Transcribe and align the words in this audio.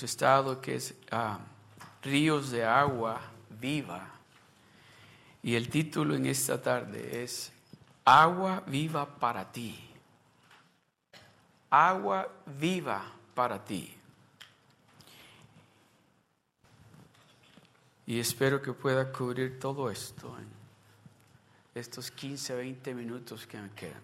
hemos 0.00 0.10
estado, 0.10 0.60
que 0.62 0.76
es 0.76 0.94
ah, 1.10 1.38
Ríos 2.02 2.50
de 2.50 2.64
Agua 2.64 3.20
Viva. 3.60 4.08
Y 5.42 5.54
el 5.54 5.68
título 5.68 6.14
en 6.14 6.24
esta 6.24 6.60
tarde 6.60 7.22
es 7.22 7.52
Agua 8.04 8.62
Viva 8.66 9.06
para 9.06 9.52
ti. 9.52 9.78
Agua 11.68 12.26
Viva 12.46 13.04
para 13.34 13.62
ti. 13.62 13.94
Y 18.06 18.18
espero 18.18 18.62
que 18.62 18.72
pueda 18.72 19.12
cubrir 19.12 19.58
todo 19.60 19.90
esto 19.90 20.34
en 20.38 20.48
estos 21.74 22.10
15, 22.10 22.54
20 22.54 22.94
minutos 22.94 23.46
que 23.46 23.60
me 23.60 23.70
quedan. 23.70 24.02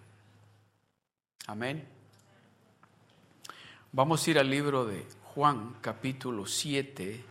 Amén. 1.47 1.89
Vamos 3.93 4.27
a 4.27 4.31
ir 4.31 4.39
al 4.39 4.51
libro 4.51 4.85
de 4.85 5.26
Juan 5.37 5.77
capítulo 5.83 6.47
7 6.47 7.25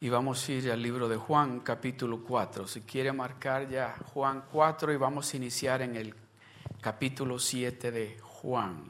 y 0.00 0.08
vamos 0.08 0.48
a 0.48 0.52
ir 0.52 0.72
al 0.72 0.80
libro 0.80 1.10
de 1.10 1.18
Juan 1.18 1.60
capítulo 1.60 2.24
4. 2.24 2.66
Si 2.66 2.80
quiere 2.80 3.12
marcar 3.12 3.68
ya 3.68 3.94
Juan 4.14 4.44
4 4.50 4.94
y 4.94 4.96
vamos 4.96 5.30
a 5.30 5.36
iniciar 5.36 5.82
en 5.82 5.94
el 5.94 6.14
capítulo 6.80 7.38
7 7.38 7.90
de 7.90 8.18
Juan. 8.22 8.82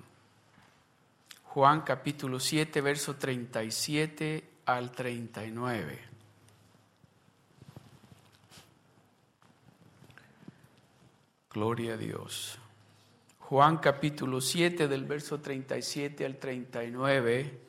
Juan 1.47 1.81
capítulo 1.81 2.39
7, 2.39 2.81
verso 2.81 3.17
37 3.17 4.51
al 4.67 4.93
39. 4.93 5.99
Gloria 11.51 11.95
a 11.95 11.97
Dios. 11.97 12.57
Juan 13.41 13.79
capítulo 13.79 14.41
7 14.41 14.87
del 14.87 15.05
verso 15.07 15.41
37 15.41 16.25
al 16.25 16.37
39. 16.37 17.66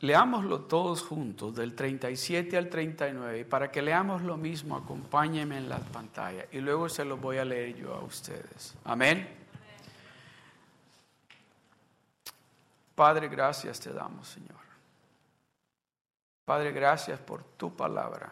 Leámoslo 0.00 0.60
todos 0.60 1.02
juntos, 1.02 1.54
del 1.54 1.74
37 1.74 2.56
al 2.56 2.68
39, 2.68 3.46
para 3.46 3.70
que 3.70 3.80
leamos 3.80 4.20
lo 4.22 4.36
mismo, 4.36 4.76
acompáñenme 4.76 5.56
en 5.56 5.70
la 5.70 5.78
pantalla 5.78 6.46
y 6.52 6.60
luego 6.60 6.88
se 6.88 7.04
lo 7.04 7.16
voy 7.16 7.38
a 7.38 7.44
leer 7.44 7.74
yo 7.76 7.94
a 7.94 8.00
ustedes. 8.00 8.74
Amén. 8.84 9.26
Padre, 12.94 13.28
gracias 13.28 13.80
te 13.80 13.92
damos, 13.92 14.28
Señor. 14.28 14.56
Padre, 16.44 16.72
gracias 16.72 17.18
por 17.18 17.42
tu 17.42 17.74
palabra. 17.74 18.30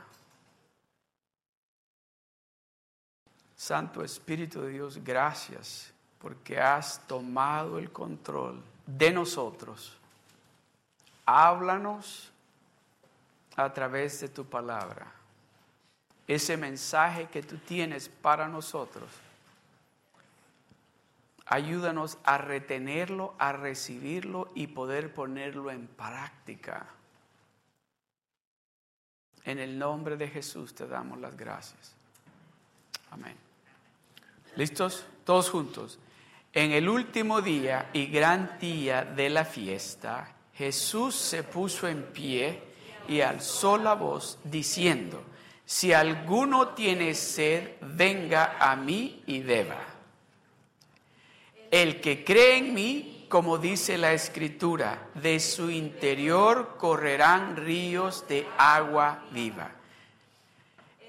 Santo 3.56 4.04
Espíritu 4.04 4.60
de 4.60 4.70
Dios, 4.70 5.02
gracias 5.02 5.92
porque 6.18 6.60
has 6.60 7.06
tomado 7.06 7.78
el 7.78 7.90
control 7.90 8.62
de 8.86 9.10
nosotros. 9.10 9.98
Háblanos 11.26 12.30
a 13.56 13.72
través 13.72 14.20
de 14.20 14.28
tu 14.28 14.44
palabra. 14.44 15.12
Ese 16.26 16.56
mensaje 16.56 17.26
que 17.26 17.42
tú 17.42 17.58
tienes 17.58 18.08
para 18.08 18.48
nosotros. 18.48 19.10
Ayúdanos 21.46 22.18
a 22.24 22.38
retenerlo, 22.38 23.34
a 23.38 23.52
recibirlo 23.52 24.50
y 24.54 24.68
poder 24.68 25.12
ponerlo 25.12 25.70
en 25.70 25.86
práctica. 25.86 26.86
En 29.44 29.58
el 29.58 29.78
nombre 29.78 30.16
de 30.16 30.28
Jesús 30.28 30.74
te 30.74 30.86
damos 30.86 31.18
las 31.20 31.36
gracias. 31.36 31.94
Amén. 33.10 33.36
¿Listos? 34.56 35.04
Todos 35.24 35.50
juntos. 35.50 35.98
En 36.52 36.72
el 36.72 36.88
último 36.88 37.42
día 37.42 37.90
y 37.92 38.06
gran 38.06 38.58
día 38.58 39.04
de 39.04 39.28
la 39.28 39.44
fiesta, 39.44 40.34
Jesús 40.56 41.14
se 41.14 41.42
puso 41.42 41.88
en 41.88 42.04
pie 42.04 42.60
y 43.08 43.20
alzó 43.20 43.76
la 43.76 43.94
voz 43.94 44.38
diciendo, 44.44 45.22
si 45.66 45.92
alguno 45.92 46.68
tiene 46.68 47.14
sed, 47.14 47.70
venga 47.80 48.56
a 48.60 48.76
mí 48.76 49.22
y 49.26 49.40
beba. 49.40 49.80
El 51.70 52.00
que 52.00 52.24
cree 52.24 52.58
en 52.58 52.74
mí, 52.74 53.26
como 53.28 53.58
dice 53.58 53.98
la 53.98 54.12
escritura, 54.12 55.08
de 55.14 55.40
su 55.40 55.70
interior 55.70 56.76
correrán 56.78 57.56
ríos 57.56 58.26
de 58.28 58.46
agua 58.58 59.24
viva. 59.32 59.72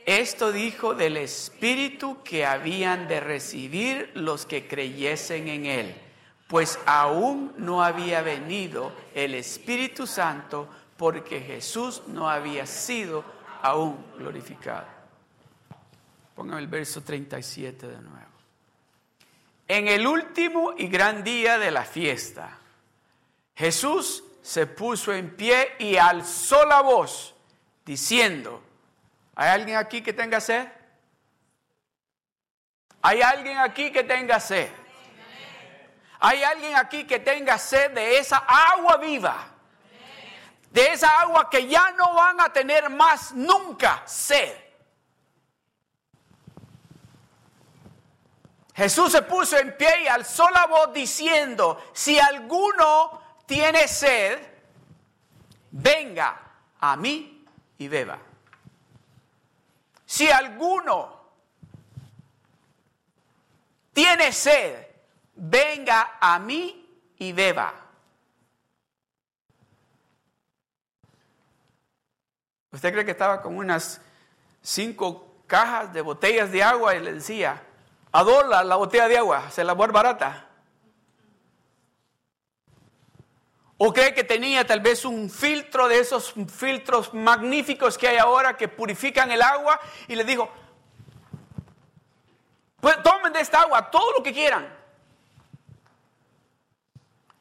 Esto 0.05 0.51
dijo 0.51 0.93
del 0.93 1.17
Espíritu 1.17 2.23
que 2.23 2.45
habían 2.45 3.07
de 3.07 3.19
recibir 3.19 4.11
los 4.13 4.45
que 4.45 4.67
creyesen 4.67 5.47
en 5.47 5.65
Él, 5.65 5.95
pues 6.55 6.79
aún 6.85 7.53
no 7.57 7.83
había 7.83 8.21
venido 8.21 8.93
el 9.13 9.33
Espíritu 9.33 10.07
Santo 10.07 10.69
porque 10.95 11.41
Jesús 11.41 12.03
no 12.07 12.29
había 12.29 12.65
sido 12.65 13.25
aún 13.61 14.13
glorificado. 14.17 14.87
Póngame 16.33 16.61
el 16.61 16.67
verso 16.67 17.01
37 17.03 17.87
de 17.89 18.01
nuevo. 18.01 18.31
En 19.67 19.89
el 19.89 20.07
último 20.07 20.73
y 20.77 20.87
gran 20.87 21.25
día 21.25 21.59
de 21.59 21.71
la 21.71 21.83
fiesta, 21.83 22.57
Jesús 23.53 24.23
se 24.41 24.65
puso 24.65 25.11
en 25.11 25.35
pie 25.35 25.73
y 25.77 25.97
alzó 25.97 26.63
la 26.63 26.79
voz, 26.79 27.35
diciendo, 27.85 28.63
¿Hay 29.35 29.49
alguien 29.49 29.75
aquí 29.75 30.01
que 30.01 30.13
tenga 30.13 30.39
sed? 30.39 30.69
¿Hay 33.01 33.21
alguien 33.21 33.57
aquí 33.57 33.91
que 33.91 34.05
tenga 34.05 34.39
sed? 34.39 34.69
¿Hay 36.27 36.41
alguien 36.41 36.75
aquí 36.75 37.03
que 37.03 37.19
tenga 37.19 37.59
sed 37.59 37.91
de 37.91 38.17
esa 38.17 38.37
agua 38.37 38.97
viva? 38.97 39.47
De 40.71 40.87
esa 40.87 41.21
agua 41.21 41.47
que 41.51 41.67
ya 41.67 41.91
no 41.91 42.15
van 42.15 42.41
a 42.41 42.51
tener 42.51 42.89
más 42.89 43.31
nunca 43.35 44.01
sed. 44.07 44.57
Jesús 48.73 49.11
se 49.11 49.21
puso 49.21 49.55
en 49.59 49.77
pie 49.77 50.01
y 50.05 50.07
alzó 50.07 50.49
la 50.49 50.65
voz 50.65 50.91
diciendo, 50.93 51.91
si 51.93 52.19
alguno 52.19 53.21
tiene 53.45 53.87
sed, 53.87 54.39
venga 55.69 56.41
a 56.79 56.95
mí 56.95 57.45
y 57.77 57.87
beba. 57.87 58.17
Si 60.07 60.27
alguno 60.31 61.21
tiene 63.93 64.31
sed, 64.33 64.84
venga 65.35 66.17
a 66.19 66.39
mí 66.39 66.87
y 67.17 67.31
beba. 67.31 67.73
¿Usted 72.71 72.91
cree 72.91 73.05
que 73.05 73.11
estaba 73.11 73.41
con 73.41 73.55
unas 73.55 74.01
cinco 74.61 75.43
cajas 75.47 75.93
de 75.93 76.01
botellas 76.01 76.51
de 76.51 76.63
agua 76.63 76.95
y 76.95 76.99
le 76.99 77.13
decía, 77.13 77.63
a 78.11 78.23
dólar 78.23 78.65
la 78.65 78.75
botella 78.75 79.07
de 79.07 79.17
agua, 79.17 79.49
se 79.49 79.63
la 79.63 79.73
voy 79.73 79.87
barata? 79.91 80.49
¿O 83.77 83.93
cree 83.93 84.13
que 84.13 84.23
tenía 84.23 84.65
tal 84.65 84.79
vez 84.79 85.03
un 85.03 85.29
filtro 85.29 85.87
de 85.87 85.99
esos 85.99 86.33
filtros 86.47 87.13
magníficos 87.13 87.97
que 87.97 88.07
hay 88.07 88.17
ahora 88.17 88.55
que 88.55 88.69
purifican 88.69 89.31
el 89.31 89.41
agua? 89.41 89.79
Y 90.07 90.15
le 90.15 90.23
dijo, 90.23 90.49
pues 92.79 93.01
tomen 93.03 93.33
de 93.33 93.41
esta 93.41 93.61
agua 93.61 93.89
todo 93.91 94.13
lo 94.17 94.23
que 94.23 94.31
quieran. 94.31 94.84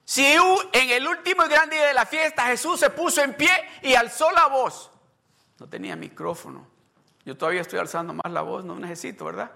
Si 0.04 0.24
en 0.26 0.90
el 0.90 1.06
último 1.06 1.44
y 1.44 1.48
gran 1.48 1.70
día 1.70 1.86
de 1.86 1.94
la 1.94 2.04
fiesta 2.06 2.46
Jesús 2.46 2.80
se 2.80 2.90
puso 2.90 3.22
en 3.22 3.34
pie 3.34 3.50
y 3.82 3.94
alzó 3.94 4.30
la 4.30 4.48
voz, 4.48 4.90
no 5.58 5.68
tenía 5.68 5.96
micrófono. 5.96 6.66
Yo 7.24 7.36
todavía 7.36 7.62
estoy 7.62 7.78
alzando 7.78 8.12
más 8.12 8.30
la 8.30 8.42
voz, 8.42 8.64
no 8.64 8.78
necesito, 8.78 9.24
¿verdad? 9.24 9.50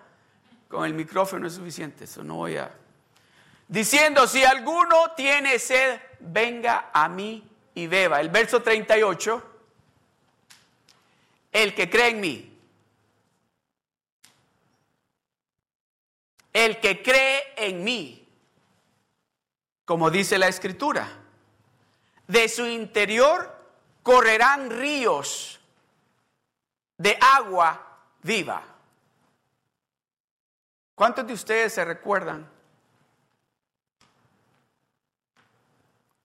Con 0.68 0.86
el 0.86 0.94
micrófono 0.94 1.46
es 1.46 1.54
suficiente, 1.54 2.04
eso 2.04 2.24
no 2.24 2.36
voy 2.36 2.56
a 2.56 2.70
diciendo, 3.68 4.26
si 4.26 4.42
alguno 4.42 5.12
tiene 5.14 5.58
sed, 5.58 6.00
venga 6.20 6.90
a 6.92 7.08
mí 7.08 7.46
y 7.74 7.86
beba. 7.86 8.20
El 8.20 8.30
verso 8.30 8.62
38, 8.62 9.42
el 11.52 11.74
que 11.74 11.88
cree 11.88 12.08
en 12.08 12.20
mí, 12.20 12.58
el 16.52 16.80
que 16.80 17.02
cree 17.02 17.42
en 17.56 17.84
mí, 17.84 18.27
como 19.88 20.10
dice 20.10 20.36
la 20.36 20.48
escritura, 20.48 21.08
de 22.26 22.46
su 22.50 22.66
interior 22.66 23.56
correrán 24.02 24.68
ríos 24.68 25.58
de 26.98 27.16
agua 27.18 27.96
viva. 28.22 28.62
¿Cuántos 30.94 31.26
de 31.26 31.32
ustedes 31.32 31.72
se 31.72 31.86
recuerdan 31.86 32.46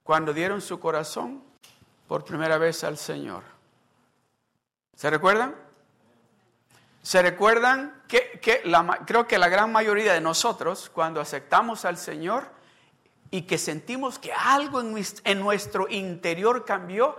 cuando 0.04 0.34
dieron 0.34 0.60
su 0.60 0.78
corazón 0.78 1.42
por 2.06 2.26
primera 2.26 2.58
vez 2.58 2.84
al 2.84 2.98
Señor. 2.98 3.44
¿Se 4.94 5.10
recuerdan? 5.10 5.56
¿Se 7.02 7.22
recuerdan 7.22 8.04
que, 8.10 8.42
creo 9.06 9.26
que 9.26 9.38
la 9.38 9.48
gran 9.48 9.72
mayoría 9.72 10.12
de 10.12 10.20
nosotros, 10.20 10.92
cuando 10.94 11.22
aceptamos 11.22 11.86
al 11.86 11.98
Señor 11.98 12.62
y 13.34 13.42
que 13.42 13.58
sentimos 13.58 14.20
que 14.20 14.32
algo 14.32 14.80
en 14.80 15.40
nuestro 15.40 15.90
interior 15.90 16.66
cambió, 16.66 17.16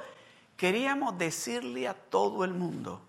queríamos 0.57 1.19
decirle 1.19 1.89
a 1.89 1.95
todo 1.95 2.45
el 2.45 2.55
mundo, 2.55 3.03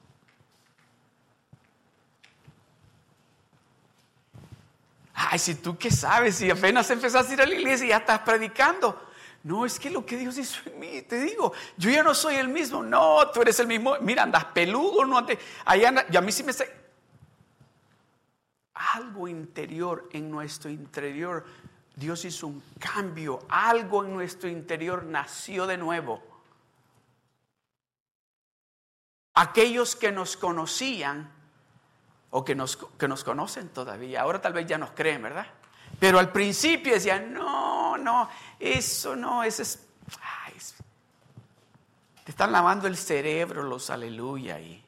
Ay, 5.14 5.38
si 5.38 5.54
tú 5.54 5.78
qué 5.78 5.92
sabes, 5.92 6.38
si 6.38 6.50
apenas 6.50 6.90
empezaste 6.90 7.32
a 7.32 7.34
ir 7.36 7.42
a 7.42 7.46
la 7.46 7.54
iglesia 7.54 7.86
y 7.86 7.90
ya 7.90 7.98
estás 7.98 8.20
predicando. 8.20 9.00
No, 9.44 9.68
es 9.68 9.80
que 9.80 9.92
lo 9.92 10.04
que 10.04 10.18
Dios 10.18 10.38
hizo 10.40 10.68
en 10.68 10.80
mí, 10.80 11.02
te 11.04 11.20
digo, 11.20 11.54
yo 11.78 11.92
ya 11.92 12.02
no 12.02 12.16
soy 12.16 12.36
el 12.36 12.48
mismo. 12.48 12.82
No, 12.82 13.30
tú 13.30 13.44
eres 13.44 13.60
el 13.60 13.68
mismo. 13.68 13.96
Mira, 14.02 14.24
andas 14.24 14.46
peludo, 14.46 15.06
no 15.06 15.20
andas. 15.20 15.38
Ahí 15.64 15.86
anda, 15.86 16.06
y 16.12 16.18
a 16.18 16.22
mí 16.22 16.32
sí 16.32 16.44
me 16.44 16.54
sé. 16.54 16.70
Algo 18.74 19.28
interior 19.28 20.10
en 20.12 20.30
nuestro 20.32 20.72
interior. 20.72 21.46
Dios 21.96 22.26
hizo 22.26 22.48
un 22.48 22.64
cambio. 22.80 23.40
Algo 23.50 24.04
en 24.04 24.14
nuestro 24.14 24.50
interior 24.50 25.04
nació 25.04 25.66
de 25.66 25.78
nuevo. 25.78 26.22
Aquellos 29.34 29.96
que 29.96 30.12
nos 30.12 30.38
conocían 30.38 31.32
o 32.30 32.44
que 32.44 32.56
nos, 32.56 32.78
que 32.78 33.08
nos 33.08 33.24
conocen 33.24 33.70
todavía. 33.70 34.22
Ahora 34.22 34.42
tal 34.42 34.54
vez 34.54 34.66
ya 34.66 34.78
nos 34.78 34.92
creen, 34.92 35.24
¿verdad? 35.24 35.48
Pero 36.00 36.20
al 36.20 36.32
principio 36.32 36.94
decían, 36.94 37.34
no, 37.34 37.98
no, 37.98 38.30
eso 38.60 39.16
no, 39.16 39.44
eso 39.44 39.62
es... 39.62 39.80
te 42.24 42.32
están 42.32 42.52
lavando 42.52 42.88
el 42.88 42.98
cerebro 42.98 43.64
los 43.64 43.90
aleluya 43.90 44.56
ahí. 44.56 44.84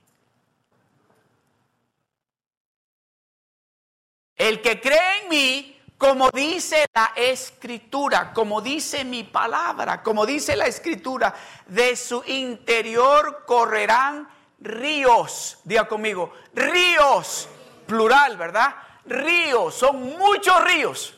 El 4.36 4.62
que 4.62 4.80
cree 4.80 5.24
en 5.24 5.30
mí, 5.30 5.77
como 5.98 6.30
dice 6.30 6.86
la 6.94 7.14
escritura, 7.16 8.32
como 8.32 8.62
dice 8.62 9.04
mi 9.04 9.24
palabra, 9.24 10.04
como 10.04 10.26
dice 10.26 10.56
la 10.56 10.68
escritura, 10.68 11.34
de 11.66 11.96
su 11.96 12.24
interior 12.26 13.44
correrán 13.46 14.28
ríos, 14.60 15.60
diga 15.64 15.88
conmigo, 15.88 16.34
ríos, 16.54 17.50
plural, 17.88 18.38
¿verdad? 18.38 18.76
Ríos, 19.06 19.74
son 19.74 20.18
muchos 20.18 20.64
ríos. 20.64 21.18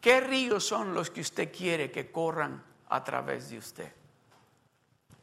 ¿Qué 0.00 0.20
ríos 0.20 0.66
son 0.66 0.92
los 0.92 1.08
que 1.08 1.20
usted 1.20 1.52
quiere 1.52 1.90
que 1.90 2.10
corran 2.10 2.62
a 2.88 3.04
través 3.04 3.48
de 3.50 3.58
usted? 3.58 3.92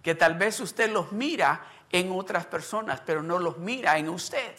Que 0.01 0.15
tal 0.15 0.35
vez 0.35 0.59
usted 0.59 0.91
los 0.91 1.11
mira 1.11 1.67
en 1.91 2.11
otras 2.11 2.45
personas, 2.45 3.01
pero 3.05 3.21
no 3.21 3.37
los 3.37 3.57
mira 3.57 3.97
en 3.97 4.09
usted. 4.09 4.55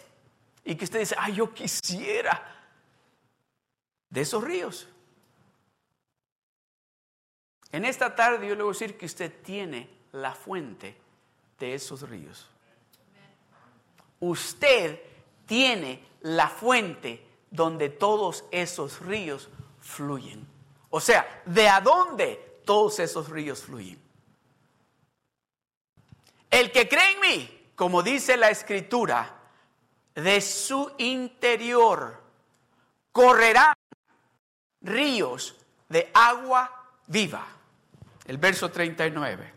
Y 0.64 0.76
que 0.76 0.84
usted 0.84 1.00
dice, 1.00 1.14
ay, 1.18 1.34
yo 1.34 1.52
quisiera 1.52 2.52
de 4.08 4.20
esos 4.20 4.42
ríos. 4.44 4.88
En 7.72 7.84
esta 7.84 8.14
tarde 8.14 8.46
yo 8.46 8.54
le 8.54 8.62
voy 8.62 8.70
a 8.70 8.78
decir 8.78 8.98
que 8.98 9.06
usted 9.06 9.32
tiene 9.42 9.88
la 10.12 10.34
fuente 10.34 10.96
de 11.58 11.74
esos 11.74 12.08
ríos. 12.08 12.48
Usted 14.20 15.00
tiene 15.46 16.04
la 16.20 16.48
fuente 16.48 17.26
donde 17.50 17.88
todos 17.88 18.44
esos 18.50 19.00
ríos 19.00 19.48
fluyen. 19.80 20.46
O 20.90 21.00
sea, 21.00 21.42
¿de 21.46 21.68
a 21.68 21.80
dónde 21.80 22.60
todos 22.64 22.98
esos 22.98 23.28
ríos 23.28 23.62
fluyen? 23.62 24.00
El 26.50 26.70
que 26.70 26.86
cree 26.86 27.12
en 27.12 27.20
mí, 27.20 27.70
como 27.74 28.02
dice 28.02 28.36
la 28.36 28.50
escritura, 28.50 29.41
de 30.14 30.40
su 30.40 30.92
interior 30.98 32.22
correrán 33.12 33.74
ríos 34.80 35.56
de 35.88 36.10
agua 36.12 36.88
viva. 37.06 37.46
El 38.26 38.38
verso 38.38 38.70
39. 38.70 39.52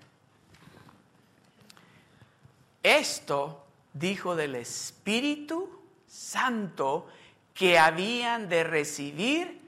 Esto 2.84 3.66
dijo 3.94 4.36
del 4.36 4.56
Espíritu 4.56 5.81
Santo 6.07 7.08
que 7.54 7.80
habían 7.80 8.50
de 8.50 8.63
recibir 8.63 9.62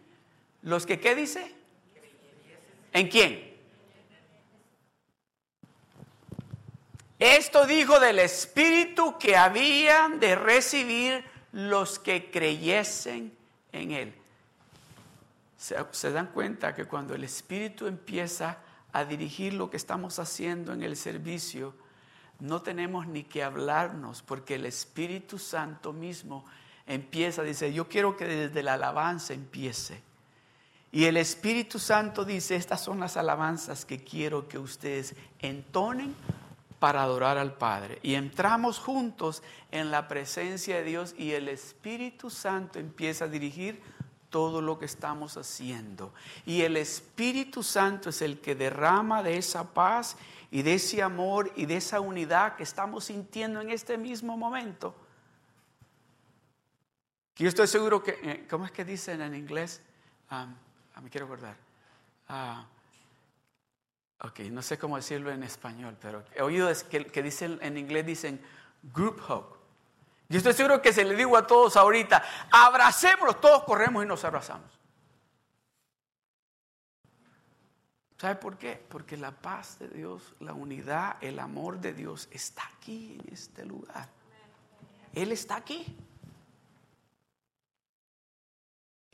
los 0.62 0.86
que, 0.86 1.00
¿qué 1.00 1.16
dice? 1.16 1.56
¿En 2.94 3.08
quién? 3.08 3.47
Esto 7.20 7.66
dijo 7.66 8.00
del 8.00 8.20
Espíritu 8.20 9.18
que 9.18 9.36
habían 9.36 10.20
de 10.20 10.36
recibir 10.36 11.24
los 11.52 11.98
que 11.98 12.30
creyesen 12.30 13.36
en 13.72 13.92
Él. 13.92 14.14
¿Se, 15.58 15.76
¿Se, 15.92 16.12
dan 16.12 16.28
cuenta 16.28 16.76
que 16.76 16.86
cuando 16.86 17.16
el 17.16 17.24
Espíritu 17.24 17.88
empieza 17.88 18.60
a 18.94 19.04
dirigir 19.04 19.54
lo 19.54 19.70
que 19.70 19.78
estamos 19.78 20.20
haciendo 20.20 20.74
en 20.74 20.84
el 20.84 20.96
servicio, 20.96 21.74
no 22.40 22.62
tenemos 22.62 23.08
ni 23.08 23.24
que 23.24 23.44
hablarnos 23.44 24.22
porque 24.22 24.56
el 24.56 24.68
Espíritu 24.68 25.40
Santo 25.40 25.94
mismo 25.94 26.46
empieza, 26.86 27.42
dice, 27.42 27.74
yo 27.74 27.88
quiero 27.88 28.16
que 28.16 28.26
desde 28.26 28.62
la 28.62 28.76
alabanza 28.76 29.34
empiece. 29.34 30.02
Y 30.92 31.06
el 31.06 31.18
Espíritu 31.18 31.80
Santo 31.80 32.24
dice, 32.24 32.56
estas 32.56 32.82
son 32.82 33.00
las 33.00 33.18
alabanzas 33.18 33.86
que 33.86 34.04
quiero 34.04 34.48
que 34.48 34.58
ustedes 34.58 35.16
entonen 35.40 36.16
para 36.80 37.02
adorar 37.02 37.38
al 37.38 37.54
Padre. 37.54 38.00
Y 38.04 38.16
entramos 38.16 38.80
juntos 38.80 39.44
en 39.72 39.92
la 39.92 40.08
presencia 40.08 40.78
de 40.78 40.84
Dios 40.84 41.16
y 41.18 41.32
el 41.32 41.50
Espíritu 41.50 42.30
Santo 42.30 42.80
empieza 42.80 43.26
a 43.26 43.30
dirigir 43.30 43.82
todo 44.30 44.62
lo 44.62 44.78
que 44.78 44.86
estamos 44.86 45.38
haciendo. 45.38 46.14
Y 46.46 46.62
el 46.62 46.78
Espíritu 46.78 47.64
Santo 47.64 48.10
es 48.10 48.22
el 48.22 48.40
que 48.40 48.56
derrama 48.56 49.24
de 49.24 49.38
esa 49.38 49.74
paz 49.74 50.18
y 50.52 50.62
de 50.62 50.76
ese 50.76 51.02
amor 51.02 51.52
y 51.56 51.66
de 51.66 51.78
esa 51.78 52.00
unidad 52.00 52.56
que 52.56 52.64
estamos 52.64 53.06
sintiendo 53.06 53.62
en 53.62 53.70
este 53.70 53.98
mismo 53.98 54.38
momento. 54.38 54.96
Yo 57.36 57.48
estoy 57.48 57.68
seguro 57.68 58.02
que, 58.02 58.20
eh, 58.24 58.48
¿cómo 58.50 58.66
es 58.66 58.72
que 58.72 58.84
dicen 58.84 59.22
en 59.22 59.36
inglés? 59.36 59.82
Ah, 60.30 60.48
me 61.02 61.10
quiero 61.10 61.28
acordar. 61.28 61.56
Ah, 62.28 62.66
ok, 64.22 64.40
no 64.52 64.62
sé 64.62 64.78
cómo 64.78 64.96
decirlo 64.96 65.32
en 65.32 65.44
español, 65.44 65.98
pero 66.02 66.24
he 66.34 66.42
oído 66.42 66.70
que, 66.90 67.24
dicen 67.24 67.60
en 67.62 67.78
inglés, 67.78 68.06
dicen 68.06 68.42
group 68.94 69.22
hug. 69.30 69.58
Yo 70.30 70.38
estoy 70.38 70.54
seguro 70.54 70.82
que 70.82 70.92
se 70.92 71.06
le 71.06 71.16
digo 71.16 71.38
a 71.38 71.48
todos 71.48 71.78
ahorita, 71.78 72.24
abracémonos, 72.52 73.40
todos 73.40 73.64
corremos 73.64 74.04
y 74.04 74.08
nos 74.08 74.24
abrazamos. 74.26 74.78
¿Sabe 78.18 78.36
por 78.36 78.58
qué? 78.58 78.84
Porque 78.90 79.16
la 79.16 79.32
paz 79.32 79.78
de 79.78 79.90
Dios, 79.90 80.36
la 80.40 80.54
unidad, 80.54 81.18
el 81.22 81.38
amor 81.38 81.80
de 81.80 81.94
Dios 81.94 82.28
está 82.32 82.64
aquí 82.76 83.20
en 83.20 83.34
este 83.34 83.64
lugar. 83.64 84.10
Él 85.14 85.32
está 85.32 85.56
aquí. 85.56 85.96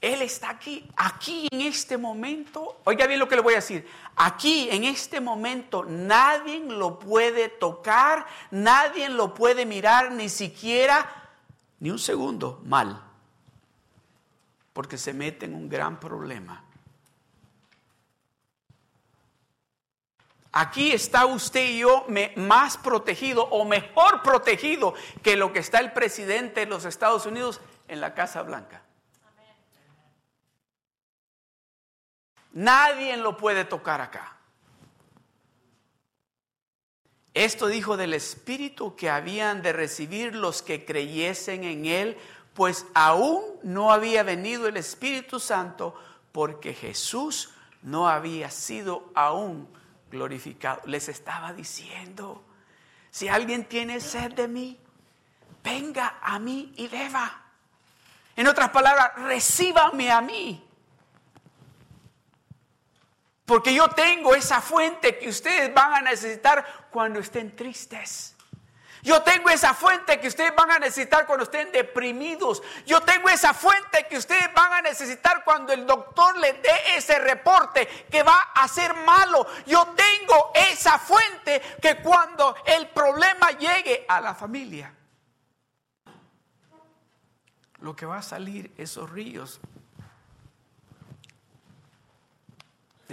Él 0.04 0.22
está 0.22 0.50
aquí, 0.50 0.86
aquí 0.98 1.48
en 1.50 1.62
este 1.62 1.98
momento. 1.98 2.82
Oiga 2.84 3.08
bien 3.08 3.22
lo 3.22 3.30
que 3.30 3.38
le 3.38 3.42
voy 3.42 3.54
a 3.54 3.64
decir. 3.64 3.88
Aquí 4.18 4.68
en 4.70 4.84
este 4.84 5.22
momento 5.22 5.86
nadie 5.86 6.60
lo 6.60 7.00
puede 7.00 7.48
tocar, 7.48 8.26
nadie 8.52 9.08
lo 9.08 9.34
puede 9.34 9.66
mirar, 9.66 10.12
ni 10.12 10.28
siquiera 10.28 11.32
ni 11.80 11.90
un 11.90 12.00
segundo 12.00 12.62
mal. 12.66 13.02
Porque 14.74 14.98
se 14.98 15.14
mete 15.14 15.46
en 15.46 15.56
un 15.56 15.70
gran 15.70 15.98
problema. 16.02 16.66
Aquí 20.52 20.92
está 20.92 21.26
usted 21.26 21.66
y 21.66 21.80
yo 21.80 22.06
más 22.36 22.76
protegido 22.76 23.46
o 23.46 23.64
mejor 23.64 24.22
protegido 24.22 24.96
que 25.22 25.38
lo 25.38 25.54
que 25.54 25.60
está 25.60 25.80
el 25.80 25.94
presidente 25.94 26.60
de 26.60 26.66
los 26.66 26.84
Estados 26.84 27.26
Unidos 27.26 27.62
en 27.88 28.02
la 28.02 28.14
Casa 28.14 28.42
Blanca. 28.42 28.83
Nadie 32.54 33.18
lo 33.18 33.36
puede 33.36 33.66
tocar 33.66 34.02
acá. 34.02 34.38
Esto 37.34 37.68
dijo 37.68 37.98
del 37.98 38.14
Espíritu 38.14 38.96
que 38.96 39.10
habían 39.10 39.64
de 39.64 39.74
recibir 39.74 40.36
los 40.36 40.62
que 40.62 40.86
creyesen 40.86 41.64
en 41.64 41.86
Él, 41.86 42.18
pues 42.54 42.86
aún 42.94 43.42
no 43.64 43.92
había 43.92 44.22
venido 44.22 44.68
el 44.68 44.78
Espíritu 44.78 45.40
Santo 45.40 46.00
porque 46.32 46.74
Jesús 46.74 47.50
no 47.82 48.08
había 48.08 48.52
sido 48.52 49.10
aún 49.16 49.68
glorificado. 50.12 50.82
Les 50.86 51.10
estaba 51.10 51.54
diciendo, 51.54 52.44
si 53.10 53.28
alguien 53.28 53.66
tiene 53.66 54.00
sed 54.00 54.34
de 54.34 54.48
mí, 54.48 54.80
venga 55.64 56.20
a 56.22 56.38
mí 56.38 56.72
y 56.78 56.88
beba. 56.88 57.42
En 58.36 58.48
otras 58.48 58.70
palabras, 58.70 59.12
recíbame 59.16 60.12
a 60.12 60.22
mí. 60.22 60.64
Porque 63.46 63.74
yo 63.74 63.90
tengo 63.90 64.36
esa 64.36 64.62
fuente 64.62 65.18
que 65.18 65.30
ustedes 65.30 65.74
van 65.74 65.94
a 65.96 66.02
necesitar 66.02 66.88
cuando 66.90 67.20
estén 67.20 67.56
tristes. 67.56 68.34
Yo 69.04 69.22
tengo 69.22 69.50
esa 69.50 69.74
fuente 69.74 70.18
que 70.18 70.30
ustedes 70.30 70.56
van 70.56 70.72
a 70.72 70.80
necesitar 70.80 71.26
cuando 71.26 71.44
estén 71.44 71.70
deprimidos. 71.74 72.64
Yo 72.86 73.02
tengo 73.02 73.28
esa 73.28 73.54
fuente 73.54 74.08
que 74.08 74.18
ustedes 74.18 74.54
van 74.54 74.72
a 74.72 74.82
necesitar 74.82 75.44
cuando 75.44 75.74
el 75.74 75.86
doctor 75.86 76.38
les 76.38 76.62
dé 76.62 76.96
ese 76.96 77.20
reporte 77.20 77.86
que 78.10 78.24
va 78.24 78.40
a 78.56 78.66
ser 78.70 78.94
malo. 78.94 79.46
Yo 79.66 79.94
tengo 79.94 80.54
esa 80.56 80.98
fuente 80.98 81.62
que 81.82 81.98
cuando 81.98 82.56
el 82.66 82.88
problema 82.88 83.52
llegue 83.52 84.06
a 84.08 84.22
la 84.22 84.34
familia, 84.34 84.96
lo 87.80 87.94
que 87.94 88.06
va 88.06 88.20
a 88.20 88.22
salir 88.22 88.74
esos 88.78 89.10
ríos 89.10 89.60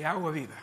de 0.00 0.06
agua 0.06 0.30
viva. 0.30 0.56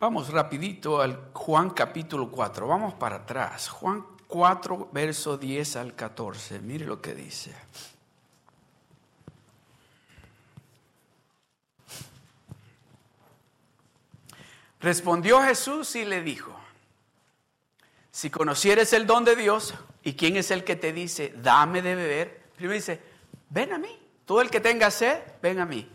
Vamos 0.00 0.30
rapidito 0.30 1.02
al 1.02 1.32
Juan 1.34 1.68
capítulo 1.68 2.30
4. 2.30 2.66
Vamos 2.66 2.94
para 2.94 3.16
atrás. 3.16 3.68
Juan 3.68 4.06
4, 4.26 4.88
verso 4.90 5.36
10 5.36 5.76
al 5.76 5.94
14. 5.94 6.60
Mire 6.60 6.86
lo 6.86 7.02
que 7.02 7.14
dice. 7.14 7.54
Respondió 14.80 15.42
Jesús 15.42 15.94
y 15.96 16.06
le 16.06 16.22
dijo, 16.22 16.58
si 18.10 18.30
conocieres 18.30 18.94
el 18.94 19.06
don 19.06 19.24
de 19.26 19.36
Dios 19.36 19.74
y 20.06 20.14
quién 20.14 20.36
es 20.36 20.50
el 20.50 20.64
que 20.64 20.76
te 20.76 20.92
dice, 20.92 21.34
dame 21.36 21.82
de 21.82 21.94
beber, 21.94 22.42
primero 22.56 22.74
dice, 22.74 23.02
ven 23.50 23.72
a 23.72 23.78
mí, 23.78 23.98
todo 24.24 24.40
el 24.40 24.50
que 24.50 24.60
tenga 24.60 24.90
sed, 24.90 25.20
ven 25.42 25.60
a 25.60 25.66
mí. 25.66 25.90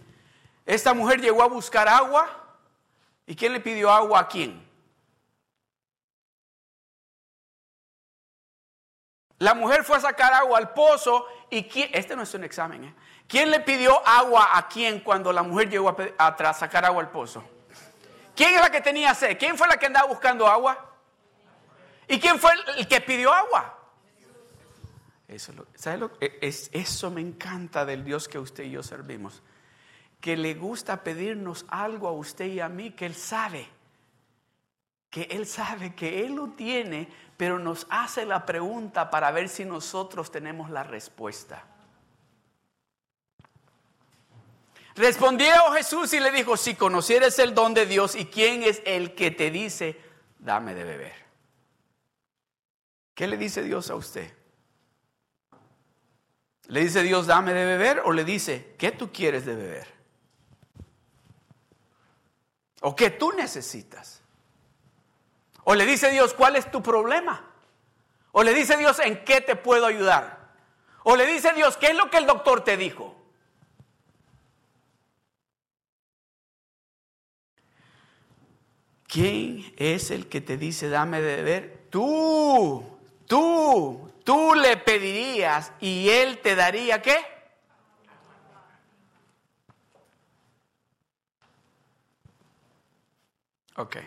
Esta 0.66 0.94
mujer 0.94 1.22
llegó 1.22 1.42
a 1.42 1.48
buscar 1.48 1.88
agua 1.88 2.42
¿Y 3.32 3.36
quién 3.36 3.54
le 3.54 3.62
pidió 3.62 3.90
agua 3.90 4.20
a 4.20 4.28
quién? 4.28 4.70
La 9.38 9.54
mujer 9.54 9.86
fue 9.86 9.96
a 9.96 10.02
sacar 10.02 10.34
agua 10.34 10.58
al 10.58 10.74
pozo 10.74 11.26
y 11.50 11.64
quién, 11.64 11.90
este 11.94 12.14
no 12.16 12.24
es 12.24 12.34
un 12.34 12.44
examen, 12.44 12.84
¿eh? 12.84 12.96
¿quién 13.30 13.50
le 13.50 13.62
pidió 13.62 14.06
agua 14.06 14.50
a 14.58 14.68
quién 14.68 15.00
cuando 15.00 15.32
la 15.32 15.44
mujer 15.44 15.70
llegó 15.70 15.96
a, 16.18 16.54
sacar 16.54 16.84
agua 16.84 17.02
al 17.02 17.10
pozo? 17.10 17.42
¿Quién 18.36 18.54
es 18.54 18.60
la 18.60 18.70
que 18.70 18.82
tenía 18.82 19.16
sed? 19.16 19.38
¿Quién 19.38 19.58
fue 19.58 19.70
la 19.70 19.78
que 19.78 19.86
andaba 19.86 20.08
buscando 20.08 20.46
agua? 20.46 20.78
¿Y 22.10 22.20
quién 22.20 22.38
fue 22.38 22.52
el 22.76 22.86
que 22.86 23.00
pidió 23.00 23.32
agua? 23.32 23.81
Eso, 25.32 25.54
lo, 25.54 25.66
e, 26.20 26.38
es, 26.42 26.70
eso 26.74 27.10
me 27.10 27.22
encanta 27.22 27.86
del 27.86 28.04
Dios 28.04 28.28
que 28.28 28.38
usted 28.38 28.66
y 28.66 28.72
yo 28.72 28.84
servimos 28.84 29.42
que 30.22 30.38
le 30.38 30.54
gusta 30.54 31.04
pedirnos 31.04 31.66
algo 31.68 32.08
a 32.08 32.12
usted 32.12 32.46
y 32.46 32.60
a 32.60 32.70
mí 32.70 32.92
que 32.92 33.08
Él 33.08 33.16
sabe, 33.16 33.68
que 35.10 35.24
Él 35.24 35.48
sabe 35.48 35.96
que 35.96 36.24
Él 36.24 36.36
lo 36.36 36.50
tiene, 36.50 37.10
pero 37.36 37.58
nos 37.58 37.88
hace 37.90 38.26
la 38.26 38.46
pregunta 38.46 39.10
para 39.10 39.32
ver 39.32 39.50
si 39.50 39.66
nosotros 39.66 40.32
tenemos 40.32 40.70
la 40.70 40.84
respuesta. 40.84 41.66
Respondió 44.94 45.52
Jesús 45.74 46.14
y 46.14 46.20
le 46.20 46.32
dijo, 46.32 46.56
si 46.56 46.76
conocieres 46.76 47.40
el 47.40 47.56
don 47.56 47.74
de 47.74 47.88
Dios 47.88 48.16
y 48.16 48.26
quién 48.26 48.62
es 48.62 48.82
el 48.86 49.16
que 49.16 49.32
te 49.32 49.50
dice, 49.50 50.00
dame 50.38 50.76
de 50.76 50.84
beber. 50.84 51.16
¿Qué 53.16 53.26
le 53.26 53.38
dice 53.38 53.64
Dios 53.64 53.90
a 53.90 53.96
usted? 53.96 54.32
¿Le 56.68 56.82
dice 56.82 57.04
Dios, 57.04 57.28
dame 57.28 57.54
de 57.54 57.66
beber 57.66 58.02
o 58.06 58.14
le 58.14 58.24
dice, 58.24 58.76
¿qué 58.78 58.92
tú 58.92 59.12
quieres 59.12 59.46
de 59.46 59.56
beber? 59.56 59.88
¿O 62.82 62.96
qué 62.96 63.10
tú 63.10 63.32
necesitas? 63.32 64.22
O 65.64 65.76
le 65.76 65.86
dice 65.86 66.10
Dios, 66.12 66.34
¿cuál 66.34 66.56
es 66.56 66.70
tu 66.72 66.82
problema? 66.82 67.50
O 68.32 68.44
le 68.44 68.54
dice 68.54 68.78
Dios, 68.78 69.00
¿en 69.00 69.24
qué 69.24 69.42
te 69.42 69.56
puedo 69.56 69.86
ayudar? 69.86 70.54
O 71.04 71.16
le 71.16 71.26
dice 71.26 71.54
Dios, 71.54 71.78
¿qué 71.78 71.88
es 71.88 71.96
lo 71.96 72.10
que 72.10 72.18
el 72.18 72.26
doctor 72.26 72.64
te 72.64 72.78
dijo? 72.78 73.16
¿Quién 79.08 79.74
es 79.76 80.10
el 80.10 80.28
que 80.30 80.40
te 80.40 80.58
dice, 80.58 80.88
dame 80.88 81.22
de 81.22 81.36
beber? 81.36 81.88
Tú, 81.90 82.82
tú, 83.28 84.11
tú 84.24 84.56
le 84.56 84.78
pedirías 84.78 85.72
y 85.80 86.10
él 86.10 86.40
te 86.40 86.56
daría 86.56 87.02
qué? 87.02 87.18
Ok. 93.76 93.98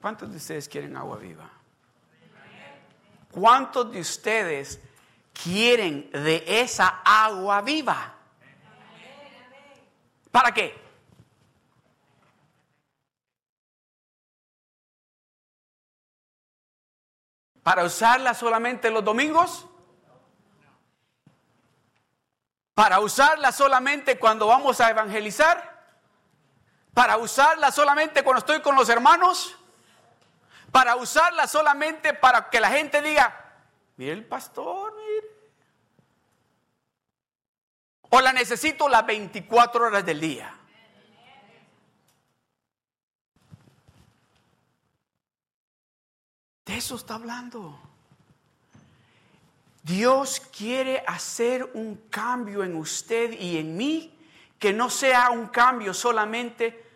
¿Cuántos 0.00 0.30
de 0.30 0.36
ustedes 0.36 0.68
quieren 0.68 0.96
agua 0.96 1.16
viva? 1.16 1.50
¿Cuántos 3.30 3.92
de 3.92 4.00
ustedes 4.00 4.80
quieren 5.32 6.10
de 6.10 6.44
esa 6.46 7.00
agua 7.04 7.60
viva? 7.62 8.14
¿Para 10.30 10.52
qué? 10.52 10.89
¿Para 17.62 17.84
usarla 17.84 18.34
solamente 18.34 18.90
los 18.90 19.04
domingos? 19.04 19.66
¿Para 22.74 23.00
usarla 23.00 23.52
solamente 23.52 24.18
cuando 24.18 24.46
vamos 24.46 24.80
a 24.80 24.90
evangelizar? 24.90 25.70
para 26.94 27.16
usarla 27.16 27.70
solamente 27.70 28.22
cuando 28.22 28.40
estoy 28.40 28.60
con 28.60 28.74
los 28.74 28.88
hermanos, 28.88 29.56
para 30.72 30.96
usarla 30.96 31.46
solamente 31.46 32.14
para 32.14 32.50
que 32.50 32.60
la 32.60 32.70
gente 32.70 33.00
diga, 33.00 33.54
mire 33.96 34.12
el 34.12 34.26
pastor, 34.26 34.94
mire. 34.96 35.30
O 38.10 38.20
la 38.20 38.32
necesito 38.32 38.88
las 38.88 39.06
24 39.06 39.86
horas 39.86 40.04
del 40.04 40.20
día. 40.20 40.59
De 46.70 46.76
eso 46.76 46.94
está 46.94 47.16
hablando. 47.16 47.76
Dios 49.82 50.38
quiere 50.56 51.02
hacer 51.04 51.68
un 51.74 51.96
cambio 52.08 52.62
en 52.62 52.76
usted 52.76 53.32
y 53.32 53.58
en 53.58 53.76
mí 53.76 54.16
que 54.56 54.72
no 54.72 54.88
sea 54.88 55.30
un 55.30 55.48
cambio 55.48 55.92
solamente. 55.92 56.88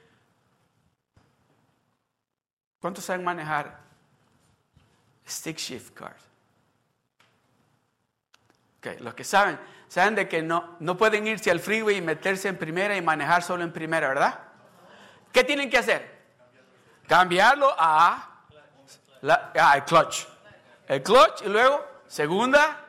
¿Cuántos 2.79 3.05
saben 3.05 3.25
manejar 3.25 3.81
stick 5.29 5.57
shift 5.57 5.93
card? 5.93 6.21
Okay, 8.79 9.01
los 9.01 9.15
que 9.15 9.25
saben, 9.25 9.59
saben 9.89 10.15
de 10.15 10.29
que 10.29 10.41
no, 10.41 10.77
no 10.79 10.97
pueden 10.97 11.27
irse 11.27 11.51
al 11.51 11.59
freeway 11.59 11.97
y 11.97 12.01
meterse 12.01 12.47
en 12.47 12.59
primera 12.59 12.97
y 12.97 13.03
manejar 13.03 13.43
solo 13.43 13.65
en 13.65 13.73
primera, 13.73 14.07
¿verdad? 14.07 14.39
¿Qué 15.33 15.43
tienen 15.43 15.69
que 15.69 15.79
hacer? 15.79 16.17
Cambiarlo 17.09 17.75
a, 17.77 18.34
la, 19.25 19.51
el 19.75 19.85
clutch. 19.85 20.27
El 20.87 21.03
clutch 21.03 21.43
y 21.43 21.49
luego 21.49 21.85
segunda, 22.07 22.85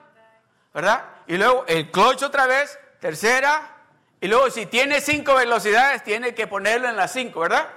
¿verdad? 0.74 1.06
Y 1.28 1.38
luego 1.38 1.64
el 1.68 1.90
clutch 1.90 2.24
otra 2.24 2.46
vez, 2.46 2.78
tercera, 3.00 3.72
y 4.20 4.28
luego 4.28 4.50
si 4.50 4.66
tiene 4.66 5.00
cinco 5.00 5.36
velocidades, 5.36 6.04
tiene 6.04 6.36
que 6.36 6.48
ponerlo 6.48 6.90
en 6.90 6.98
las 6.98 7.14
cinco, 7.14 7.42
¿verdad? 7.42 7.70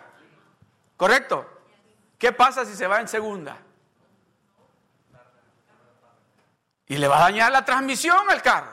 ¿Correcto? 0.97 1.49
¿Qué 2.19 2.33
pasa 2.33 2.65
si 2.65 2.75
se 2.75 2.89
va 2.89 3.01
en 3.01 3.07
segunda? 3.07 3.57
Y 6.89 6.97
le 6.97 7.07
va 7.07 7.19
a 7.19 7.21
dañar 7.21 7.53
la 7.53 7.65
transmisión 7.65 8.29
al 8.29 8.43
carro, 8.43 8.73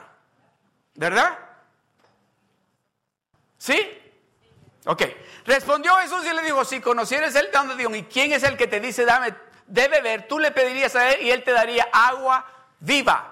¿verdad? 0.96 1.38
¿Sí? 3.60 4.02
Ok. 4.86 5.04
Respondió 5.46 5.94
Jesús 5.98 6.26
y 6.26 6.34
le 6.34 6.42
dijo, 6.42 6.66
si 6.66 6.82
conocieres 6.82 7.36
el 7.36 7.52
don 7.52 7.68
de 7.68 7.76
Dios 7.76 7.96
y 7.96 8.04
quién 8.04 8.34
es 8.34 8.42
el 8.42 8.58
que 8.58 8.66
te 8.66 8.80
dice, 8.80 9.06
dame 9.06 9.45
de 9.68 9.88
beber, 9.88 10.28
tú 10.28 10.40
le 10.40 10.52
pedirías 10.52 10.96
a 10.96 11.12
él 11.12 11.22
y 11.24 11.32
él 11.32 11.44
te 11.44 11.52
daría 11.52 11.88
agua 11.92 12.46
viva. 12.80 13.32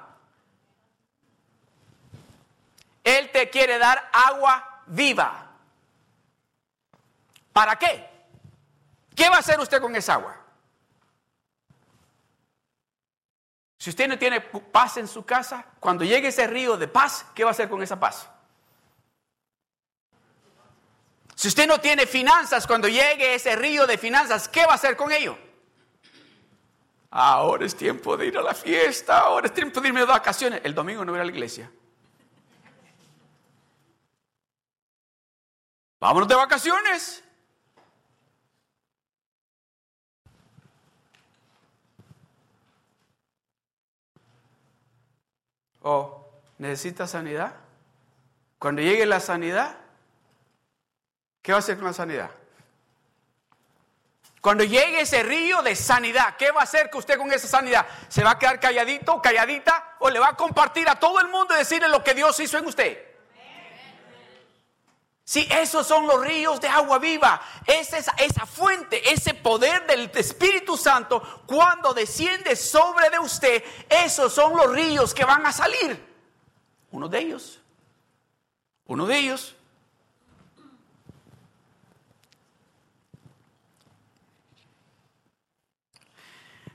Él 3.03 3.29
te 3.31 3.49
quiere 3.49 3.77
dar 3.77 4.09
agua 4.11 4.81
viva. 4.87 5.51
¿Para 7.51 7.77
qué? 7.77 8.09
¿Qué 9.15 9.29
va 9.29 9.37
a 9.37 9.39
hacer 9.39 9.59
usted 9.59 9.79
con 9.79 9.95
esa 9.95 10.15
agua? 10.15 10.39
Si 13.77 13.89
usted 13.89 14.07
no 14.07 14.17
tiene 14.17 14.39
paz 14.39 14.97
en 14.97 15.07
su 15.07 15.25
casa, 15.25 15.65
cuando 15.79 16.05
llegue 16.05 16.29
ese 16.29 16.47
río 16.47 16.77
de 16.77 16.87
paz, 16.87 17.25
¿qué 17.35 17.43
va 17.43 17.49
a 17.49 17.51
hacer 17.51 17.69
con 17.69 17.83
esa 17.83 17.99
paz? 17.99 18.29
Si 21.35 21.49
usted 21.49 21.67
no 21.67 21.79
tiene 21.81 22.07
finanzas, 22.07 22.65
cuando 22.65 22.87
llegue 22.87 23.35
ese 23.35 23.55
río 23.57 23.85
de 23.85 23.97
finanzas, 23.97 24.47
¿qué 24.47 24.65
va 24.65 24.71
a 24.71 24.75
hacer 24.75 24.95
con 24.95 25.11
ello? 25.11 25.37
Ahora 27.15 27.63
es 27.63 27.75
tiempo 27.75 28.17
de 28.17 28.25
ir 28.25 28.39
a 28.39 28.41
la 28.41 28.55
fiesta, 28.55 29.19
ahora 29.19 29.45
es 29.45 29.53
tiempo 29.53 29.79
de 29.79 29.89
irme 29.89 29.99
de 29.99 30.07
vacaciones. 30.07 30.61
El 30.63 30.73
domingo 30.73 31.05
no 31.05 31.11
voy 31.11 31.21
a 31.21 31.23
la 31.23 31.29
iglesia. 31.29 31.71
Vámonos 35.99 36.27
de 36.27 36.33
vacaciones. 36.33 37.23
¿O 45.83 46.31
necesita 46.57 47.05
sanidad? 47.05 47.53
Cuando 48.57 48.81
llegue 48.81 49.05
la 49.05 49.19
sanidad, 49.19 49.77
¿qué 51.43 51.51
va 51.51 51.57
a 51.57 51.59
hacer 51.59 51.75
con 51.75 51.85
la 51.85 51.93
sanidad? 51.93 52.31
Cuando 54.43 54.65
llegue 54.65 54.99
ese 54.99 55.23
río 55.23 55.61
de 55.61 55.73
sanidad, 55.73 56.35
¿qué 56.35 56.51
va 56.51 56.59
a 56.59 56.63
hacer 56.65 56.89
que 56.89 56.97
usted 56.97 57.17
con 57.17 57.31
esa 57.31 57.47
sanidad? 57.47 57.87
¿Se 58.09 58.25
va 58.25 58.31
a 58.31 58.37
quedar 58.37 58.59
calladito, 58.59 59.21
calladita? 59.21 59.95
¿O 59.99 60.09
le 60.09 60.19
va 60.19 60.27
a 60.27 60.35
compartir 60.35 60.89
a 60.89 60.99
todo 60.99 61.21
el 61.21 61.29
mundo 61.29 61.55
y 61.55 61.59
decirle 61.59 61.87
lo 61.87 62.03
que 62.03 62.13
Dios 62.13 62.37
hizo 62.41 62.57
en 62.57 62.65
usted? 62.65 63.01
Sí, 65.23 65.47
esos 65.49 65.87
son 65.87 66.07
los 66.07 66.19
ríos 66.19 66.59
de 66.59 66.67
agua 66.67 66.99
viva. 66.99 67.41
Es 67.65 67.93
esa, 67.93 68.11
esa 68.17 68.45
fuente, 68.45 69.13
ese 69.13 69.33
poder 69.33 69.87
del 69.87 70.11
Espíritu 70.13 70.75
Santo, 70.75 71.21
cuando 71.45 71.93
desciende 71.93 72.57
sobre 72.57 73.09
de 73.11 73.19
usted, 73.19 73.63
esos 73.87 74.33
son 74.33 74.57
los 74.57 74.69
ríos 74.73 75.13
que 75.13 75.23
van 75.23 75.45
a 75.45 75.53
salir. 75.53 76.05
Uno 76.91 77.07
de 77.07 77.19
ellos. 77.19 77.61
Uno 78.87 79.05
de 79.05 79.17
ellos. 79.19 79.55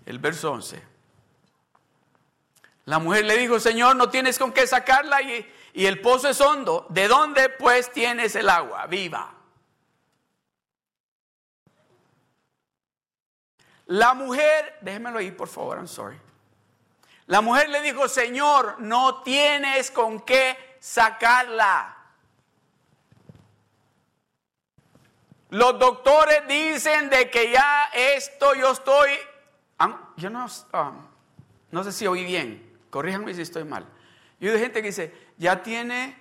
El 0.09 0.19
verso 0.19 0.53
11. 0.53 0.83
La 2.87 2.99
mujer 2.99 3.27
le 3.27 3.37
dijo, 3.37 3.61
Señor, 3.61 3.95
no 3.97 4.09
tienes 4.09 4.39
con 4.39 4.53
qué 4.53 4.67
sacarla 4.67 5.21
y 5.21 5.47
y 5.79 5.87
el 5.87 6.01
pozo 6.01 6.29
es 6.29 6.41
hondo, 6.41 6.87
¿de 6.89 7.07
dónde 7.07 7.51
pues 7.51 7.93
tienes 7.93 8.35
el 8.35 8.49
agua 8.51 8.87
viva? 8.87 9.33
La 13.87 14.13
mujer, 14.13 14.79
déjemelo 14.81 15.19
ahí 15.19 15.31
por 15.31 15.47
favor, 15.47 15.77
I'm 15.77 15.87
sorry. 15.87 16.19
La 17.27 17.41
mujer 17.43 17.69
le 17.69 17.81
dijo, 17.83 18.09
Señor, 18.09 18.81
no 18.81 19.23
tienes 19.23 19.93
con 19.93 20.21
qué 20.23 20.79
sacarla. 20.81 21.97
Los 25.51 25.79
doctores 25.79 26.43
dicen 26.49 27.09
de 27.09 27.31
que 27.31 27.53
ya 27.53 27.91
esto 27.95 28.55
yo 28.55 28.73
estoy, 28.73 29.11
yo 30.17 30.31
no, 30.31 30.47
um, 30.73 31.07
no 31.71 31.85
sé 31.85 31.93
si 31.93 32.07
oí 32.07 32.25
bien, 32.25 32.79
corríjanme 32.91 33.35
si 33.35 33.43
estoy 33.43 33.65
mal. 33.65 33.87
Yo 34.41 34.53
hay 34.53 34.59
gente 34.59 34.81
que 34.81 34.89
dice, 34.89 35.13
ya 35.37 35.63
tiene 35.63 36.17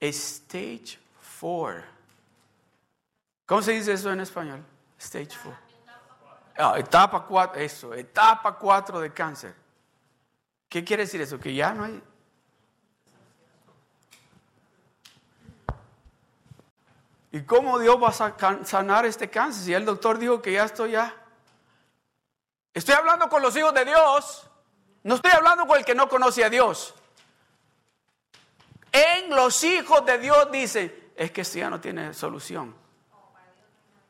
stage 0.00 0.98
4. 1.40 1.84
¿Cómo 3.46 3.62
se 3.62 3.72
dice 3.72 3.92
eso 3.92 4.12
en 4.12 4.20
español? 4.20 4.64
Stage 4.98 5.36
4. 5.42 5.70
Ah, 6.56 6.78
etapa 6.78 7.24
4, 7.24 7.60
eso, 7.60 7.94
etapa 7.94 8.56
4 8.56 9.00
de 9.00 9.12
cáncer. 9.12 9.54
¿Qué 10.68 10.84
quiere 10.84 11.04
decir 11.04 11.20
eso? 11.20 11.38
Que 11.38 11.54
ya 11.54 11.72
no 11.72 11.84
hay... 11.84 12.02
¿Y 17.32 17.42
cómo 17.42 17.78
Dios 17.78 17.96
va 18.02 18.08
a 18.08 18.64
sanar 18.64 19.06
este 19.06 19.30
cáncer 19.30 19.64
si 19.64 19.74
el 19.74 19.84
doctor 19.84 20.18
dijo 20.18 20.42
que 20.42 20.52
ya 20.52 20.64
estoy 20.64 20.92
ya? 20.92 21.14
Estoy 22.74 22.94
hablando 22.94 23.28
con 23.28 23.42
los 23.42 23.56
hijos 23.56 23.74
de 23.74 23.84
Dios 23.84 24.50
no 25.02 25.14
estoy 25.14 25.30
hablando 25.32 25.66
con 25.66 25.78
el 25.78 25.84
que 25.84 25.94
no 25.94 26.08
conoce 26.08 26.44
a 26.44 26.50
Dios. 26.50 26.94
En 28.92 29.30
los 29.30 29.64
hijos 29.64 30.04
de 30.04 30.18
Dios 30.18 30.50
dice, 30.50 31.12
es 31.16 31.30
que 31.30 31.40
esto 31.42 31.58
ya 31.58 31.70
no 31.70 31.80
tiene 31.80 32.12
solución. 32.12 32.74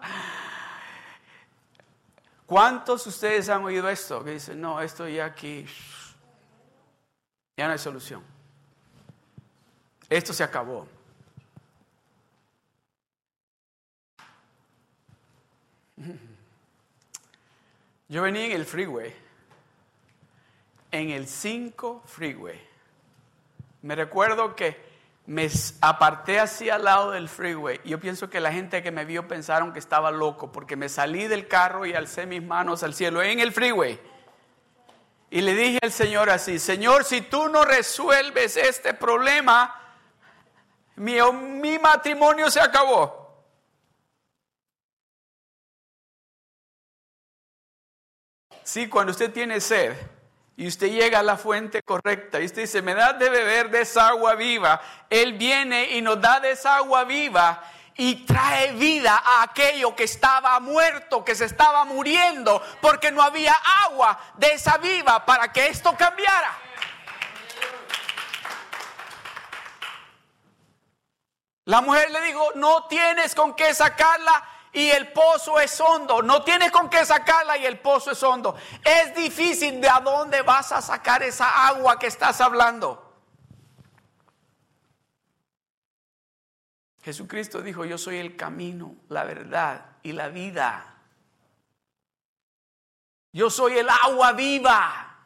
¿Cuántos 2.47 3.03
de 3.03 3.09
ustedes 3.09 3.49
han 3.49 3.63
oído 3.63 3.87
esto? 3.89 4.23
Que 4.23 4.31
dicen, 4.31 4.59
no, 4.59 4.81
esto 4.81 5.07
ya 5.07 5.25
aquí, 5.25 5.67
ya 7.55 7.67
no 7.67 7.73
hay 7.73 7.79
solución. 7.79 8.23
Esto 10.09 10.33
se 10.33 10.43
acabó. 10.43 10.87
Yo 18.07 18.23
venía 18.23 18.45
en 18.45 18.53
el 18.53 18.65
freeway, 18.65 19.15
en 20.91 21.11
el 21.11 21.27
5 21.27 22.03
freeway. 22.07 22.59
Me 23.83 23.95
recuerdo 23.95 24.55
que 24.55 24.89
me 25.27 25.47
aparté 25.81 26.39
hacia 26.39 26.75
al 26.75 26.85
lado 26.85 27.11
del 27.11 27.29
freeway. 27.29 27.79
Yo 27.85 27.99
pienso 27.99 28.27
que 28.31 28.39
la 28.39 28.51
gente 28.51 28.81
que 28.81 28.89
me 28.89 29.05
vio 29.05 29.27
pensaron 29.27 29.73
que 29.73 29.79
estaba 29.79 30.09
loco 30.09 30.51
porque 30.51 30.75
me 30.75 30.89
salí 30.89 31.27
del 31.27 31.47
carro 31.47 31.85
y 31.85 31.93
alcé 31.93 32.25
mis 32.25 32.41
manos 32.41 32.81
al 32.81 32.95
cielo 32.95 33.21
en 33.21 33.39
el 33.39 33.51
freeway. 33.51 33.99
Y 35.29 35.41
le 35.41 35.53
dije 35.53 35.77
al 35.83 35.91
Señor 35.91 36.31
así, 36.31 36.57
Señor, 36.57 37.03
si 37.03 37.21
tú 37.21 37.47
no 37.49 37.63
resuelves 37.63 38.57
este 38.57 38.95
problema, 38.95 39.78
mi, 40.99 41.15
mi 41.31 41.79
matrimonio 41.79 42.51
se 42.51 42.59
acabó. 42.59 43.17
Sí, 48.63 48.87
cuando 48.87 49.11
usted 49.11 49.31
tiene 49.31 49.61
sed 49.61 49.95
y 50.57 50.67
usted 50.67 50.87
llega 50.89 51.19
a 51.19 51.23
la 51.23 51.37
fuente 51.37 51.81
correcta 51.81 52.39
y 52.39 52.45
usted 52.45 52.63
dice, 52.63 52.81
me 52.81 52.93
da 52.93 53.13
de 53.13 53.29
beber 53.29 53.71
de 53.71 53.87
agua 53.99 54.35
viva, 54.35 54.81
Él 55.09 55.33
viene 55.33 55.91
y 55.91 56.01
nos 56.01 56.19
da 56.21 56.39
de 56.39 56.51
esa 56.51 56.75
agua 56.75 57.05
viva 57.05 57.63
y 57.95 58.25
trae 58.25 58.73
vida 58.73 59.23
a 59.25 59.43
aquello 59.43 59.95
que 59.95 60.03
estaba 60.03 60.59
muerto, 60.59 61.23
que 61.23 61.33
se 61.33 61.45
estaba 61.45 61.85
muriendo, 61.85 62.61
porque 62.81 63.09
no 63.09 63.21
había 63.21 63.55
agua 63.85 64.19
de 64.35 64.53
esa 64.53 64.77
viva 64.77 65.25
para 65.25 65.51
que 65.51 65.67
esto 65.67 65.95
cambiara. 65.97 66.68
La 71.69 71.81
mujer 71.81 72.09
le 72.09 72.19
dijo, 72.23 72.53
no 72.55 72.87
tienes 72.87 73.35
con 73.35 73.53
qué 73.53 73.75
sacarla 73.75 74.43
y 74.73 74.89
el 74.89 75.11
pozo 75.11 75.59
es 75.59 75.79
hondo. 75.79 76.23
No 76.23 76.43
tienes 76.43 76.71
con 76.71 76.89
qué 76.89 77.05
sacarla 77.05 77.59
y 77.59 77.65
el 77.67 77.77
pozo 77.77 78.09
es 78.09 78.23
hondo. 78.23 78.55
Es 78.83 79.13
difícil 79.13 79.79
de 79.79 79.87
a 79.87 79.99
dónde 79.99 80.41
vas 80.41 80.71
a 80.71 80.81
sacar 80.81 81.21
esa 81.21 81.67
agua 81.67 81.99
que 81.99 82.07
estás 82.07 82.41
hablando. 82.41 83.13
Jesucristo 87.03 87.61
dijo, 87.61 87.85
yo 87.85 87.99
soy 87.99 88.17
el 88.17 88.35
camino, 88.35 88.95
la 89.07 89.23
verdad 89.23 89.97
y 90.01 90.13
la 90.13 90.29
vida. 90.29 90.97
Yo 93.31 93.51
soy 93.51 93.77
el 93.77 93.89
agua 93.91 94.31
viva. 94.31 95.19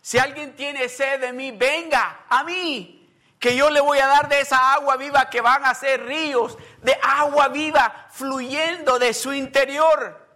Si 0.00 0.16
alguien 0.16 0.56
tiene 0.56 0.88
sed 0.88 1.20
de 1.20 1.34
mí, 1.34 1.50
venga 1.50 2.24
a 2.30 2.42
mí 2.44 3.03
que 3.44 3.56
yo 3.56 3.68
le 3.68 3.82
voy 3.82 3.98
a 3.98 4.06
dar 4.06 4.30
de 4.30 4.40
esa 4.40 4.72
agua 4.72 4.96
viva 4.96 5.28
que 5.28 5.42
van 5.42 5.66
a 5.66 5.74
ser 5.74 6.06
ríos 6.06 6.56
de 6.80 6.96
agua 7.02 7.48
viva 7.48 8.06
fluyendo 8.10 8.98
de 8.98 9.12
su 9.12 9.34
interior. 9.34 10.26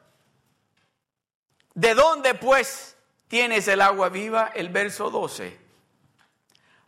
¿De 1.72 1.94
dónde 1.94 2.34
pues 2.34 2.98
tienes 3.26 3.66
el 3.66 3.80
agua 3.80 4.10
viva? 4.10 4.52
El 4.54 4.68
verso 4.68 5.08
12. 5.08 5.58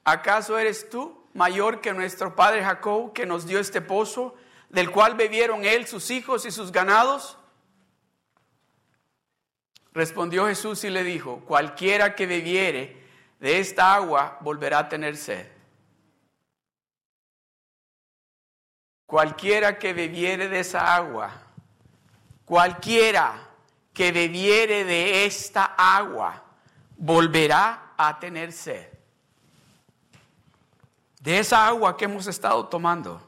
¿Acaso 0.04 0.59
eres 0.59 0.90
tú 0.90 1.26
mayor 1.33 1.80
que 1.80 1.94
nuestro 1.94 2.37
padre 2.37 2.62
Jacob 2.62 3.14
que 3.14 3.24
nos 3.24 3.46
dio 3.46 3.59
este 3.59 3.80
pozo, 3.80 4.35
del 4.68 4.90
cual 4.90 5.14
bebieron 5.14 5.64
él, 5.64 5.87
sus 5.87 6.11
hijos 6.11 6.44
y 6.44 6.50
sus 6.50 6.70
ganados? 6.70 7.38
Respondió 9.94 10.48
Jesús 10.48 10.85
y 10.85 10.90
le 10.90 11.02
dijo, 11.02 11.40
cualquiera 11.46 12.14
que 12.14 12.26
bebiere 12.26 13.09
de 13.38 13.59
esta 13.59 13.94
agua 13.94 14.37
volverá 14.42 14.80
a 14.80 14.88
tener 14.90 15.16
sed. 15.16 15.60
Cualquiera 19.11 19.77
que 19.77 19.92
bebiere 19.92 20.49
de 20.49 20.61
esa 20.61 20.94
agua, 20.94 21.33
cualquiera 22.44 23.40
que 23.92 24.12
bebiere 24.12 24.85
de 24.85 25.27
esta 25.27 25.64
agua, 25.64 26.44
volverá 26.96 27.94
a 27.96 28.20
tener 28.20 28.53
sed. 28.53 28.87
De 31.18 31.40
esa 31.40 31.66
agua 31.66 31.96
que 31.96 32.05
hemos 32.05 32.29
estado 32.29 32.64
tomando. 32.66 33.20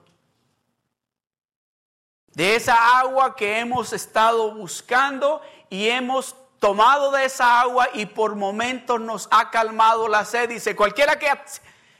De 2.29 2.55
esa 2.55 3.01
agua 3.01 3.35
que 3.35 3.59
hemos 3.59 3.93
estado 3.93 4.55
buscando 4.55 5.43
y 5.69 5.89
hemos 5.89 6.37
tomado 6.61 7.11
de 7.11 7.25
esa 7.25 7.61
agua 7.61 7.89
y 7.93 8.07
por 8.07 8.37
momentos 8.37 9.01
nos 9.01 9.27
ha 9.33 9.51
calmado 9.51 10.07
la 10.07 10.25
sed. 10.25 10.49
Dice, 10.49 10.77
cualquiera 10.77 11.19
que, 11.19 11.29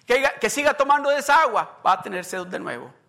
que, 0.07 0.25
que 0.41 0.51
siga 0.51 0.73
tomando 0.75 1.11
de 1.11 1.19
esa 1.19 1.43
agua 1.43 1.81
va 1.85 1.95
a 1.95 2.01
tener 2.01 2.25
sed 2.25 2.47
de 2.47 2.61
nuevo. 2.61 3.02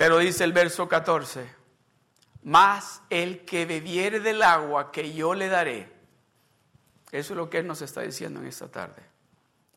Pero 0.00 0.16
dice 0.16 0.44
el 0.44 0.54
verso 0.54 0.88
14, 0.88 1.46
mas 2.44 3.02
el 3.10 3.44
que 3.44 3.66
bebiere 3.66 4.20
del 4.20 4.42
agua 4.42 4.90
que 4.90 5.12
yo 5.12 5.34
le 5.34 5.48
daré, 5.48 5.92
Eso 7.12 7.34
es 7.34 7.36
lo 7.36 7.50
que 7.50 7.58
Él 7.58 7.66
nos 7.66 7.82
está 7.82 8.00
diciendo 8.00 8.40
en 8.40 8.46
esta 8.46 8.70
tarde. 8.70 9.02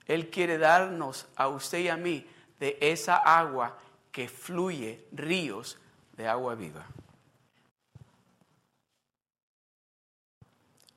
Él 0.05 0.29
quiere 0.29 0.57
darnos 0.57 1.27
a 1.35 1.49
usted 1.49 1.79
y 1.79 1.89
a 1.89 1.97
mí 1.97 2.25
de 2.57 2.77
esa 2.79 3.17
agua 3.17 3.77
que 4.13 4.29
fluye, 4.29 5.05
ríos 5.11 5.77
de 6.13 6.25
agua 6.25 6.55
viva. 6.55 6.85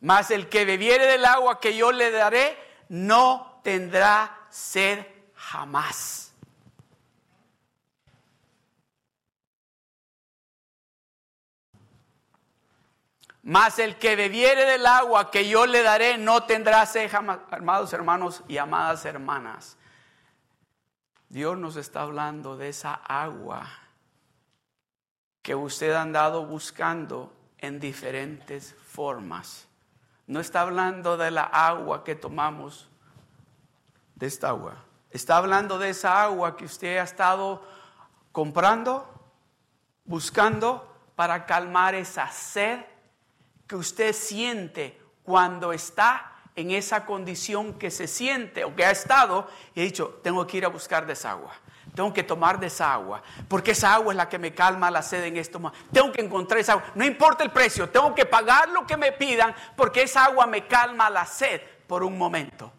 Mas 0.03 0.31
el 0.31 0.49
que 0.49 0.65
bebiere 0.65 1.05
del 1.05 1.25
agua 1.25 1.59
que 1.59 1.77
yo 1.77 1.91
le 1.91 2.13
daré, 2.13 2.57
no 2.91 3.61
tendrá 3.65 4.47
sed 4.51 5.05
jamás. 5.35 6.27
Mas 13.47 13.79
el 13.79 13.97
que 13.97 14.17
bebiere 14.17 14.65
del 14.65 14.85
agua 14.87 15.31
que 15.31 15.49
yo 15.49 15.67
le 15.67 15.85
daré 15.85 16.19
no 16.19 16.43
tendrá 16.43 16.85
sed. 16.85 17.15
Amados 17.15 17.93
hermanos 17.93 18.43
y 18.49 18.59
amadas 18.59 19.05
hermanas, 19.05 19.77
Dios 21.29 21.57
nos 21.57 21.77
está 21.77 22.03
hablando 22.03 22.57
de 22.57 22.71
esa 22.71 22.95
agua 22.95 23.69
que 25.43 25.55
usted 25.55 25.93
ha 25.93 26.03
andado 26.03 26.45
buscando 26.45 27.33
en 27.59 27.79
diferentes 27.79 28.75
formas. 28.85 29.69
No 30.27 30.41
está 30.41 30.63
hablando 30.63 31.17
de 31.17 31.31
la 31.31 31.45
agua 31.45 32.03
que 32.03 32.17
tomamos, 32.17 32.89
de 34.17 34.27
esta 34.27 34.49
agua. 34.49 34.75
Está 35.13 35.37
hablando 35.37 35.79
de 35.79 35.91
esa 35.91 36.21
agua 36.21 36.57
que 36.57 36.65
usted 36.65 36.99
ha 36.99 37.05
estado 37.05 37.63
comprando, 38.33 39.09
buscando 40.05 40.93
para 41.15 41.47
calmar 41.47 41.95
esa 41.95 42.27
sed 42.33 42.81
que 43.67 43.77
usted 43.77 44.13
siente 44.13 45.01
cuando 45.23 45.73
está 45.73 46.33
en 46.55 46.71
esa 46.71 47.05
condición 47.05 47.75
que 47.75 47.91
se 47.91 48.07
siente 48.07 48.65
o 48.65 48.75
que 48.75 48.85
ha 48.85 48.91
estado 48.91 49.47
y 49.75 49.81
ha 49.81 49.85
dicho, 49.85 50.21
tengo 50.23 50.47
que 50.47 50.57
ir 50.57 50.65
a 50.65 50.69
buscar 50.69 51.07
de 51.07 51.13
esa 51.13 51.33
agua. 51.33 51.53
Tengo 51.95 52.13
que 52.13 52.23
tomar 52.23 52.61
de 52.61 52.67
esa 52.67 52.93
agua, 52.93 53.23
porque 53.49 53.71
esa 53.71 53.95
agua 53.95 54.13
es 54.13 54.17
la 54.17 54.29
que 54.29 54.39
me 54.39 54.55
calma 54.55 54.91
la 54.91 55.03
sed 55.03 55.25
en 55.25 55.37
esto. 55.37 55.61
Tengo 55.93 56.13
que 56.13 56.21
encontrar 56.21 56.61
esa 56.61 56.73
agua. 56.73 56.85
No 56.95 57.05
importa 57.05 57.43
el 57.43 57.51
precio, 57.51 57.89
tengo 57.89 58.15
que 58.15 58.27
pagar 58.27 58.69
lo 58.69 58.87
que 58.87 58.97
me 58.97 59.13
pidan, 59.13 59.55
porque 59.77 60.03
esa 60.03 60.25
agua 60.25 60.47
me 60.47 60.67
calma 60.67 61.09
la 61.09 61.25
sed 61.25 61.61
por 61.87 62.03
un 62.03 62.19
momento. 62.19 62.73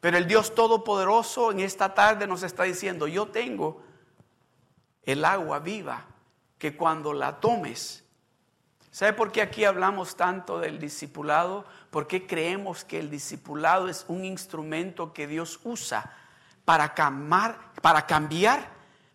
Pero 0.00 0.16
el 0.16 0.26
Dios 0.26 0.54
Todopoderoso 0.54 1.52
en 1.52 1.60
esta 1.60 1.94
tarde 1.94 2.26
nos 2.26 2.42
está 2.42 2.64
diciendo, 2.64 3.06
yo 3.06 3.26
tengo 3.26 3.82
el 5.02 5.24
agua 5.24 5.60
viva, 5.60 6.06
que 6.58 6.76
cuando 6.76 7.12
la 7.12 7.40
tomes, 7.40 8.05
¿Sabe 8.96 9.12
por 9.12 9.30
qué 9.30 9.42
aquí 9.42 9.66
hablamos 9.66 10.16
tanto 10.16 10.58
del 10.58 10.78
discipulado? 10.78 11.66
Porque 11.90 12.26
creemos 12.26 12.82
que 12.82 12.98
el 12.98 13.10
discipulado 13.10 13.90
es 13.90 14.06
un 14.08 14.24
instrumento 14.24 15.12
que 15.12 15.26
Dios 15.26 15.60
usa 15.64 16.16
para, 16.64 16.94
cambiar, 16.94 17.58
para 17.82 18.06
cambiar, 18.06 18.70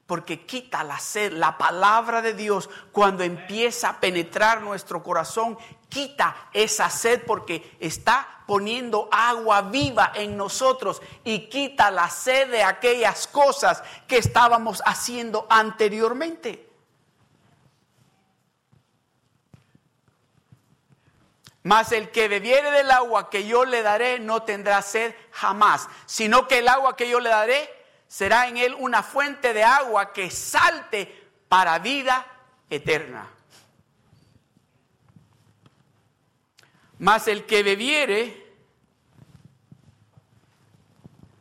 porque 0.05 0.45
quita 0.45 0.83
la 0.83 0.99
sed. 0.99 1.33
La 1.33 1.57
palabra 1.57 2.21
de 2.21 2.35
Dios, 2.35 2.69
cuando 2.91 3.23
empieza 3.23 3.89
a 3.89 3.99
penetrar 3.99 4.61
nuestro 4.61 5.01
corazón, 5.01 5.57
quita 5.89 6.35
esa 6.53 6.87
sed 6.91 7.23
porque 7.25 7.75
está 7.79 8.43
poniendo 8.45 9.09
agua 9.11 9.63
viva 9.63 10.11
en 10.13 10.37
nosotros 10.37 11.01
y 11.23 11.49
quita 11.49 11.89
la 11.89 12.07
sed 12.07 12.51
de 12.51 12.61
aquellas 12.61 13.25
cosas 13.25 13.81
que 14.07 14.19
estábamos 14.19 14.83
haciendo 14.85 15.47
anteriormente. 15.49 16.70
Mas 21.63 21.91
el 21.91 22.09
que 22.09 22.27
bebiere 22.27 22.71
del 22.71 22.89
agua 22.89 23.29
que 23.29 23.45
yo 23.45 23.65
le 23.65 23.83
daré 23.83 24.19
no 24.19 24.43
tendrá 24.43 24.81
sed 24.81 25.13
jamás, 25.31 25.87
sino 26.05 26.47
que 26.47 26.59
el 26.59 26.67
agua 26.67 26.95
que 26.95 27.07
yo 27.07 27.19
le 27.19 27.29
daré 27.29 27.69
será 28.07 28.47
en 28.47 28.57
él 28.57 28.75
una 28.79 29.03
fuente 29.03 29.53
de 29.53 29.63
agua 29.63 30.11
que 30.11 30.31
salte 30.31 31.29
para 31.47 31.77
vida 31.79 32.25
eterna. 32.69 33.29
Mas 36.97 37.27
el 37.27 37.45
que 37.45 37.63
bebiere 37.63 38.53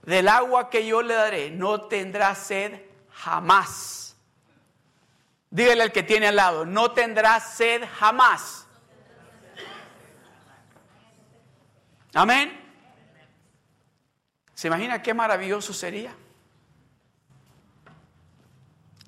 del 0.03 0.29
agua 0.29 0.71
que 0.71 0.87
yo 0.87 1.03
le 1.03 1.15
daré 1.15 1.51
no 1.51 1.83
tendrá 1.83 2.35
sed 2.35 2.83
jamás. 3.11 4.17
Dígale 5.51 5.83
al 5.83 5.93
que 5.93 6.03
tiene 6.03 6.29
al 6.29 6.37
lado, 6.37 6.65
no 6.65 6.93
tendrá 6.93 7.41
sed 7.41 7.85
jamás. 7.99 8.67
Amén. 12.15 12.59
¿Se 14.55 14.69
imagina 14.69 15.03
qué 15.03 15.15
maravilloso 15.15 15.73
sería? 15.73 16.15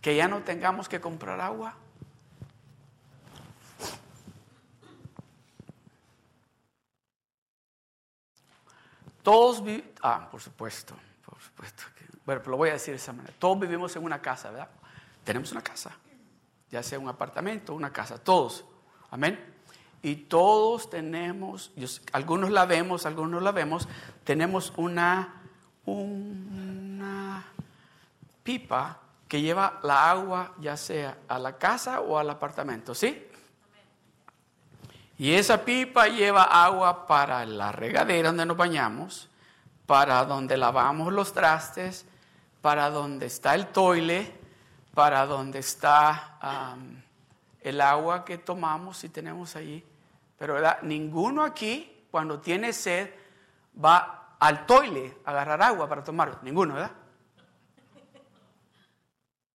Que 0.01 0.17
ya 0.17 0.29
no 0.29 0.43
tengamos 0.43 0.89
que 0.89 1.01
comprar 1.01 1.41
agua. 1.41 1.75
Todos 9.23 9.63
ah, 10.03 10.29
por 10.31 10.41
supuesto, 10.41 10.97
por 11.25 11.41
supuesto. 11.41 11.85
bueno, 12.25 12.41
pero 12.41 12.51
lo 12.51 12.57
voy 12.57 12.71
a 12.71 12.73
decir 12.73 12.93
de 12.93 12.97
esa 12.97 13.13
manera. 13.13 13.35
Todos 13.39 13.61
vivimos 13.61 13.95
en 13.95 14.05
una 14.05 14.21
casa, 14.21 14.51
¿verdad? 14.51 14.69
Tenemos 15.23 15.53
una 15.53 15.63
casa, 15.63 15.93
ya 16.71 16.83
sea 16.83 16.99
un 16.99 17.09
apartamento, 17.09 17.75
una 17.75 17.93
casa, 17.93 18.19
todos. 18.19 18.65
Amén. 19.11 19.62
Y 20.03 20.17
todos 20.17 20.91
tenemos, 20.91 21.71
algunos 22.13 22.51
la 22.51 22.67
vemos, 22.67 23.07
algunos 23.07 23.41
la 23.41 23.53
vemos, 23.53 23.89
tenemos 24.25 24.73
una, 24.77 25.43
una 25.85 27.45
pipa 28.43 28.99
que 29.29 29.41
lleva 29.41 29.79
la 29.83 30.11
agua 30.11 30.53
ya 30.59 30.77
sea 30.77 31.19
a 31.29 31.39
la 31.39 31.57
casa 31.57 32.01
o 32.01 32.19
al 32.19 32.29
apartamento, 32.29 32.95
¿sí? 32.95 33.29
Y 35.19 35.33
esa 35.35 35.65
pipa 35.65 36.09
lleva 36.09 36.43
agua 36.43 37.07
para 37.07 37.47
la 37.47 37.71
regadera 37.71 38.29
donde 38.29 38.45
nos 38.45 38.57
bañamos, 38.57 39.31
para 39.87 40.25
donde 40.25 40.57
lavamos 40.57 41.13
los 41.13 41.33
trastes, 41.33 42.07
para 42.61 42.91
donde 42.91 43.27
está 43.27 43.55
el 43.55 43.69
toile, 43.69 44.37
para 44.95 45.27
donde 45.27 45.61
está 45.61 46.39
el 47.61 47.81
agua 47.81 48.25
que 48.25 48.39
tomamos 48.39 49.05
y 49.05 49.09
tenemos 49.09 49.55
allí. 49.55 49.85
Pero 50.43 50.55
¿verdad? 50.55 50.83
ninguno 50.83 51.45
aquí, 51.45 52.05
cuando 52.11 52.41
tiene 52.41 52.73
sed, 52.73 53.15
va 53.73 54.35
al 54.41 54.67
toile 54.67 55.19
a 55.25 55.31
agarrar 55.31 55.63
agua 55.63 55.89
para 55.89 56.03
tomar. 56.03 56.43
Ninguno, 56.43 56.75
¿verdad? 56.75 56.91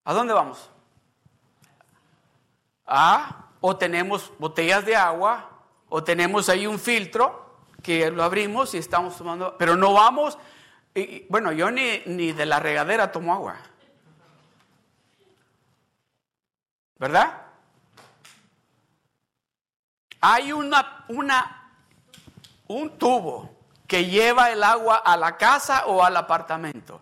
¿A 0.06 0.14
dónde 0.14 0.34
vamos? 0.34 0.70
Ah, 2.86 3.50
o 3.60 3.76
tenemos 3.76 4.32
botellas 4.40 4.86
de 4.86 4.96
agua, 4.96 5.50
o 5.90 6.02
tenemos 6.06 6.48
ahí 6.48 6.66
un 6.66 6.80
filtro 6.80 7.58
que 7.84 8.10
lo 8.10 8.24
abrimos 8.24 8.74
y 8.74 8.78
estamos 8.78 9.18
tomando, 9.18 9.58
pero 9.58 9.76
no 9.76 9.92
vamos, 9.92 10.38
bueno, 11.28 11.52
yo 11.52 11.70
ni, 11.70 12.02
ni 12.06 12.32
de 12.32 12.46
la 12.46 12.62
regadera 12.62 13.12
tomo 13.12 13.34
agua. 13.34 13.58
¿Verdad? 16.98 17.47
Hay 20.30 20.52
una, 20.52 21.06
un 22.68 22.98
tubo 22.98 23.50
que 23.88 24.08
lleva 24.08 24.52
el 24.52 24.62
agua 24.62 24.98
a 24.98 25.16
la 25.16 25.38
casa 25.38 25.86
o 25.86 26.04
al 26.04 26.18
apartamento. 26.18 27.00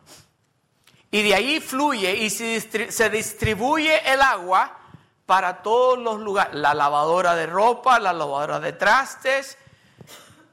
Y 1.09 1.23
de 1.23 1.33
ahí 1.33 1.59
fluye 1.59 2.17
y 2.17 2.29
se 2.29 3.09
distribuye 3.09 4.13
el 4.13 4.21
agua 4.21 4.77
para 5.25 5.63
todos 5.63 5.97
los 5.97 6.19
lugares. 6.19 6.53
La 6.53 6.75
lavadora 6.75 7.33
de 7.33 7.47
ropa, 7.47 7.99
la 7.99 8.13
lavadora 8.13 8.59
de 8.59 8.73
trastes, 8.73 9.57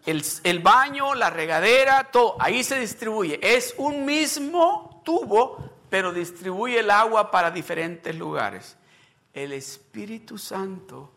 el, 0.06 0.24
el, 0.42 0.60
baño, 0.60 1.14
la 1.14 1.28
regadera, 1.28 2.04
todo. 2.04 2.36
Ahí 2.40 2.64
se 2.64 2.78
distribuye. 2.78 3.38
Es 3.42 3.74
un 3.76 4.06
mismo 4.06 5.02
tubo, 5.04 5.58
pero 5.90 6.10
distribuye 6.10 6.80
el 6.80 6.90
agua 6.90 7.30
para 7.30 7.50
diferentes 7.50 8.16
lugares. 8.16 8.78
El 9.34 9.52
Espíritu 9.52 10.38
Santo 10.38 11.10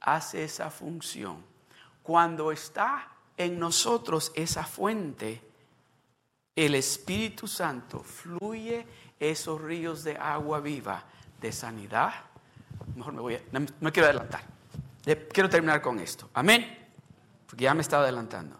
hace 0.00 0.44
esa 0.44 0.70
función. 0.70 1.44
Cuando 2.02 2.52
está 2.52 3.08
en 3.36 3.58
nosotros 3.58 4.32
esa 4.34 4.64
fuente, 4.64 5.42
el 6.56 6.74
Espíritu 6.74 7.46
Santo 7.46 8.00
fluye 8.00 8.86
esos 9.18 9.60
ríos 9.60 10.02
de 10.04 10.16
agua 10.16 10.60
viva, 10.60 11.04
de 11.40 11.52
sanidad. 11.52 12.12
Mejor 12.96 13.12
me 13.12 13.20
voy 13.20 13.34
a, 13.34 13.40
no 13.52 13.92
quiero 13.92 14.08
adelantar. 14.08 14.42
Quiero 15.32 15.48
terminar 15.48 15.80
con 15.80 15.98
esto. 15.98 16.28
Amén. 16.34 16.78
Porque 17.46 17.64
ya 17.64 17.74
me 17.74 17.80
estaba 17.82 18.02
adelantando. 18.02 18.56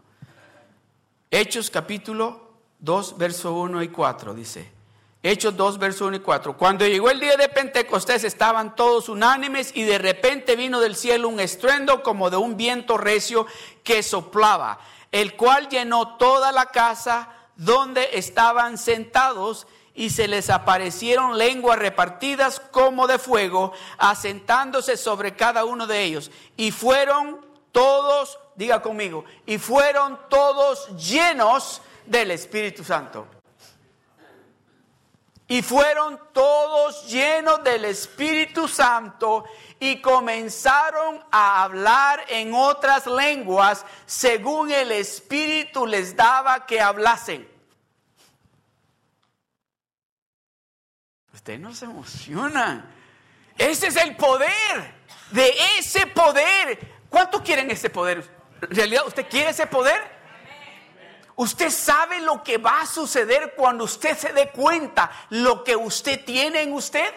Hechos 1.30 1.70
capítulo 1.70 2.50
2, 2.78 3.18
verso 3.18 3.54
1 3.54 3.82
y 3.82 3.88
4 3.88 4.34
dice. 4.34 4.79
Hechos 5.22 5.54
2, 5.54 5.78
verso 5.78 6.06
1 6.06 6.16
y 6.16 6.20
4. 6.20 6.56
Cuando 6.56 6.86
llegó 6.86 7.10
el 7.10 7.20
día 7.20 7.36
de 7.36 7.50
Pentecostés 7.50 8.24
estaban 8.24 8.74
todos 8.74 9.10
unánimes 9.10 9.70
y 9.74 9.82
de 9.82 9.98
repente 9.98 10.56
vino 10.56 10.80
del 10.80 10.96
cielo 10.96 11.28
un 11.28 11.40
estruendo 11.40 12.02
como 12.02 12.30
de 12.30 12.38
un 12.38 12.56
viento 12.56 12.96
recio 12.96 13.46
que 13.84 14.02
soplaba. 14.02 14.78
el 15.12 15.34
cual 15.34 15.68
llenó 15.68 16.16
toda 16.18 16.52
la 16.52 16.66
casa 16.66 17.28
donde 17.56 18.10
estaban 18.12 18.78
sentados 18.78 19.66
y 19.92 20.10
se 20.10 20.28
les 20.28 20.50
aparecieron 20.50 21.36
lenguas 21.36 21.80
repartidas 21.80 22.60
como 22.60 23.08
de 23.08 23.18
fuego, 23.18 23.72
asentándose 23.98 24.96
sobre 24.96 25.34
cada 25.34 25.64
uno 25.64 25.88
de 25.88 26.04
ellos. 26.04 26.30
Y 26.56 26.70
fueron 26.70 27.44
todos, 27.72 28.38
diga 28.54 28.80
conmigo, 28.80 29.24
y 29.46 29.58
fueron 29.58 30.16
todos 30.28 30.88
llenos 30.96 31.82
del 32.06 32.30
Espíritu 32.30 32.84
Santo. 32.84 33.26
Y 35.50 35.62
fueron 35.62 36.20
todos 36.32 37.08
llenos 37.08 37.64
del 37.64 37.84
Espíritu 37.84 38.68
Santo 38.68 39.44
y 39.80 40.00
comenzaron 40.00 41.20
a 41.28 41.64
hablar 41.64 42.24
en 42.28 42.54
otras 42.54 43.08
lenguas 43.08 43.84
según 44.06 44.70
el 44.70 44.92
Espíritu 44.92 45.88
les 45.88 46.14
daba 46.14 46.66
que 46.66 46.80
hablasen. 46.80 47.50
Ustedes 51.34 51.58
no 51.58 51.74
se 51.74 51.86
emocionan. 51.86 52.88
Ese 53.58 53.88
es 53.88 53.96
el 53.96 54.14
poder. 54.14 54.94
De 55.32 55.52
ese 55.80 56.06
poder. 56.06 56.78
¿Cuántos 57.08 57.42
quieren 57.42 57.68
ese 57.72 57.90
poder? 57.90 58.24
¿En 58.62 58.76
realidad 58.76 59.02
usted 59.04 59.26
quiere 59.28 59.50
ese 59.50 59.66
poder? 59.66 60.19
Usted 61.40 61.70
sabe 61.70 62.20
lo 62.20 62.42
que 62.42 62.58
va 62.58 62.82
a 62.82 62.86
suceder 62.86 63.54
cuando 63.54 63.84
usted 63.84 64.14
se 64.14 64.30
dé 64.34 64.50
cuenta 64.50 65.10
lo 65.30 65.64
que 65.64 65.74
usted 65.74 66.22
tiene 66.22 66.60
en 66.60 66.74
usted. 66.74 67.14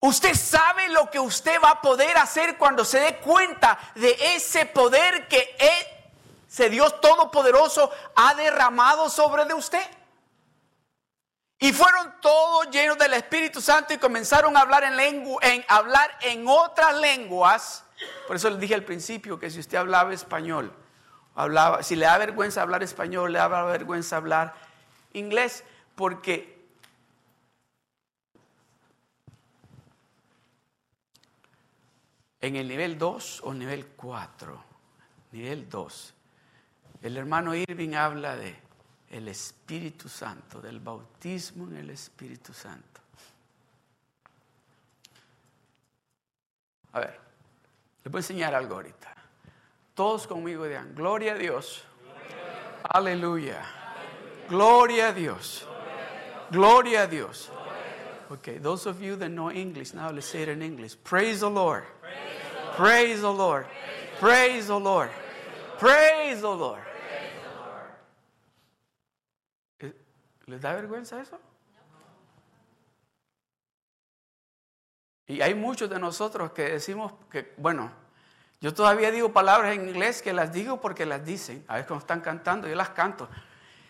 Usted 0.00 0.34
sabe 0.34 0.88
lo 0.88 1.08
que 1.10 1.20
usted 1.20 1.60
va 1.62 1.70
a 1.70 1.80
poder 1.80 2.18
hacer 2.18 2.58
cuando 2.58 2.84
se 2.84 2.98
dé 2.98 3.18
cuenta 3.18 3.78
de 3.94 4.16
ese 4.34 4.66
poder 4.66 5.28
que 5.28 5.56
ese 6.48 6.68
Dios 6.70 7.00
Todopoderoso 7.00 7.92
ha 8.16 8.34
derramado 8.34 9.08
sobre 9.10 9.44
de 9.44 9.54
usted. 9.54 9.86
Y 11.60 11.72
fueron 11.72 12.20
todos 12.20 12.68
llenos 12.70 12.98
del 12.98 13.14
Espíritu 13.14 13.60
Santo 13.60 13.94
y 13.94 13.98
comenzaron 13.98 14.56
a 14.56 14.62
hablar 14.62 14.82
en, 14.82 14.98
en 15.40 15.64
hablar 15.68 16.18
en 16.22 16.48
otras 16.48 16.96
lenguas. 16.96 17.84
Por 18.26 18.36
eso 18.36 18.50
les 18.50 18.60
dije 18.60 18.74
al 18.74 18.84
principio 18.84 19.38
que 19.38 19.50
si 19.50 19.58
usted 19.60 19.78
hablaba 19.78 20.12
español, 20.12 20.72
hablaba, 21.34 21.82
si 21.82 21.96
le 21.96 22.06
da 22.06 22.18
vergüenza 22.18 22.62
hablar 22.62 22.82
español, 22.82 23.32
le 23.32 23.38
da 23.38 23.64
vergüenza 23.64 24.16
hablar 24.16 24.54
inglés, 25.12 25.64
porque 25.94 26.58
en 32.40 32.56
el 32.56 32.68
nivel 32.68 32.98
2 32.98 33.40
o 33.44 33.54
nivel 33.54 33.86
4, 33.86 34.64
nivel 35.32 35.68
2, 35.68 36.14
el 37.02 37.16
hermano 37.16 37.54
Irving 37.54 37.94
habla 37.94 38.36
de 38.36 38.68
el 39.10 39.28
Espíritu 39.28 40.08
Santo, 40.08 40.60
del 40.60 40.80
bautismo 40.80 41.66
en 41.68 41.76
el 41.78 41.90
Espíritu 41.90 42.52
Santo. 42.52 43.00
A 46.92 47.00
ver, 47.00 47.27
les 48.08 48.12
voy 48.12 48.20
a 48.20 48.22
enseñar 48.22 48.54
algo 48.54 48.76
ahorita. 48.76 49.14
Todos 49.92 50.26
conmigo 50.26 50.64
digan, 50.64 50.94
gloria 50.94 51.34
a 51.34 51.36
Dios. 51.36 51.84
Aleluya. 52.82 53.62
Gloria 54.48 55.08
a 55.08 55.12
Dios. 55.12 55.68
Gloria 56.50 57.02
a 57.02 57.06
Dios. 57.06 57.50
Okay, 58.30 58.56
those 58.56 58.86
of 58.86 59.02
you 59.02 59.16
that 59.16 59.28
know 59.28 59.50
English, 59.50 59.92
now 59.92 60.10
let's 60.10 60.26
say 60.26 60.40
it 60.40 60.48
in 60.48 60.62
English. 60.62 60.96
Praise 61.04 61.40
the 61.40 61.50
Lord. 61.50 61.84
Praise 62.76 63.20
the 63.20 63.30
Lord. 63.30 63.66
Praise 64.18 64.68
the 64.68 64.80
Lord. 64.80 65.10
Praise 65.78 66.40
the 66.40 66.48
Lord. 66.48 66.80
¿Les 70.46 70.62
da 70.62 70.72
vergüenza 70.72 71.20
eso? 71.20 71.38
Y 75.28 75.42
hay 75.42 75.54
muchos 75.54 75.90
de 75.90 75.98
nosotros 75.98 76.52
que 76.52 76.70
decimos 76.70 77.12
que, 77.30 77.52
bueno, 77.58 77.92
yo 78.60 78.72
todavía 78.72 79.10
digo 79.10 79.30
palabras 79.30 79.76
en 79.76 79.88
inglés 79.88 80.22
que 80.22 80.32
las 80.32 80.52
digo 80.52 80.80
porque 80.80 81.04
las 81.04 81.24
dicen. 81.24 81.64
A 81.68 81.74
veces 81.74 81.86
cuando 81.86 82.02
están 82.02 82.22
cantando, 82.22 82.66
yo 82.66 82.74
las 82.74 82.88
canto. 82.90 83.28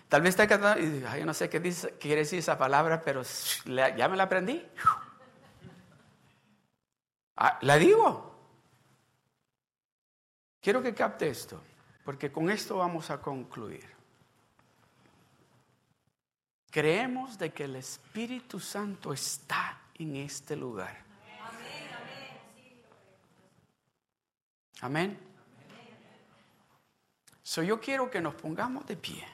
Tal 0.09 0.21
vez 0.21 0.31
está 0.31 0.49
cantando 0.49 0.81
y 0.83 1.01
yo 1.01 1.25
no 1.25 1.33
sé 1.33 1.49
qué, 1.49 1.61
quiere 2.01 2.23
decir 2.23 2.41
esa 2.41 2.59
palabra, 2.59 3.01
pero 3.03 3.23
ya 3.65 4.09
me 4.09 4.17
la 4.17 4.25
aprendí. 4.25 4.67
Ah, 7.41 7.57
la 7.61 7.77
digo. 7.77 8.35
Quiero 10.61 10.83
que 10.83 10.93
capte 10.93 11.29
esto, 11.29 11.63
porque 12.05 12.33
con 12.33 12.51
esto 12.51 12.79
vamos 12.79 13.11
a 13.11 13.21
concluir. 13.21 13.89
Creemos 16.69 17.39
de 17.39 17.53
que 17.53 17.63
el 17.63 17.77
Espíritu 17.77 18.59
Santo 18.59 19.13
está 19.13 19.79
en 19.95 20.17
este 20.17 20.57
lugar. 20.57 21.08
Amén. 24.81 25.19
So 27.43 27.63
yo 27.63 27.81
quiero 27.81 28.11
que 28.11 28.21
nos 28.21 28.35
pongamos 28.35 28.87
de 28.87 28.97
pie. 28.97 29.25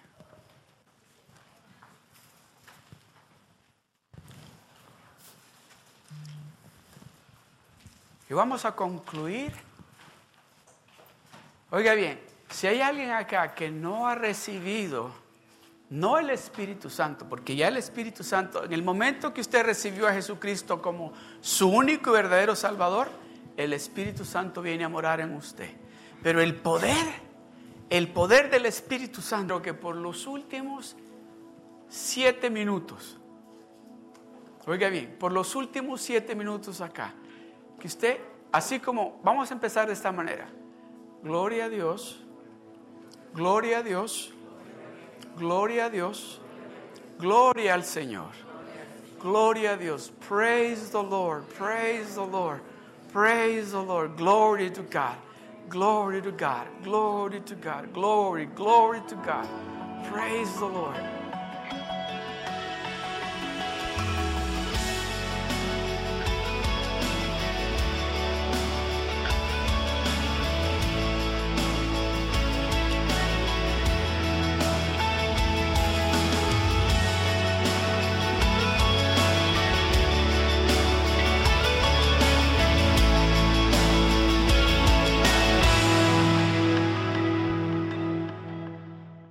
Y 8.29 8.35
vamos 8.35 8.65
a 8.65 8.75
concluir. 8.75 9.53
Oiga 11.71 11.95
bien, 11.95 12.21
si 12.51 12.67
hay 12.67 12.81
alguien 12.81 13.11
acá 13.11 13.55
que 13.55 13.71
no 13.71 14.07
ha 14.07 14.15
recibido 14.15 15.13
no 15.91 16.19
el 16.19 16.31
Espíritu 16.31 16.89
Santo, 16.89 17.29
porque 17.29 17.55
ya 17.55 17.69
el 17.69 17.77
Espíritu 17.77 18.25
Santo, 18.25 18.65
en 18.65 18.73
el 18.73 18.83
momento 18.83 19.35
que 19.35 19.41
usted 19.41 19.65
recibió 19.65 20.09
a 20.09 20.13
Jesucristo 20.13 20.81
como 20.81 21.13
su 21.41 21.69
único 21.69 22.11
y 22.11 22.15
verdadero 22.15 22.57
Salvador, 22.57 23.11
el 23.57 23.73
Espíritu 23.73 24.25
Santo 24.25 24.63
viene 24.63 24.85
a 24.85 24.89
morar 24.89 25.21
en 25.21 25.35
usted. 25.35 25.71
Pero 26.23 26.41
el 26.41 26.55
poder, 26.55 27.07
el 27.91 28.09
poder 28.09 28.51
del 28.51 28.67
Espíritu 28.67 29.21
Santo, 29.21 29.61
que 29.61 29.75
por 29.75 29.97
los 29.97 30.27
últimos 30.27 30.97
siete 31.89 32.51
minutos, 32.51 33.19
oiga 34.67 34.89
bien, 34.89 35.17
por 35.19 35.33
los 35.33 35.55
últimos 35.55 36.01
siete 36.01 36.35
minutos 36.35 36.81
acá, 36.81 37.15
que 37.79 37.87
usted, 37.87 38.19
así 38.53 38.81
como, 38.81 39.21
vamos 39.23 39.51
a 39.51 39.55
empezar 39.55 39.87
de 39.87 39.93
esta 39.93 40.11
manera, 40.13 40.49
gloria 41.23 41.67
a 41.67 41.69
Dios, 41.69 42.21
gloria 43.35 43.79
a 43.79 43.83
Dios, 43.83 44.35
Gloria 45.37 45.87
a 45.87 45.91
Dios. 45.91 46.41
Gloria 47.19 47.75
al 47.75 47.85
Señor. 47.85 48.31
Gloria 49.21 49.73
a 49.73 49.77
Dios. 49.77 50.13
Praise 50.29 50.91
the 50.91 51.03
Lord. 51.03 51.45
Praise 51.59 52.15
the 52.15 52.25
Lord. 52.25 52.61
Praise 53.15 53.71
the 53.71 53.81
Lord. 53.81 54.17
Glory 54.17 54.71
to 54.71 54.83
God. 54.83 55.17
Glory 55.69 56.21
to 56.21 56.33
God. 56.33 56.67
Glory 56.83 57.41
to 57.43 57.55
God. 57.55 57.95
Glory. 57.95 58.47
Glory 58.47 59.03
to 59.07 59.15
God. 59.15 59.49
Praise 60.07 60.53
the 60.59 60.67
Lord. 60.67 60.97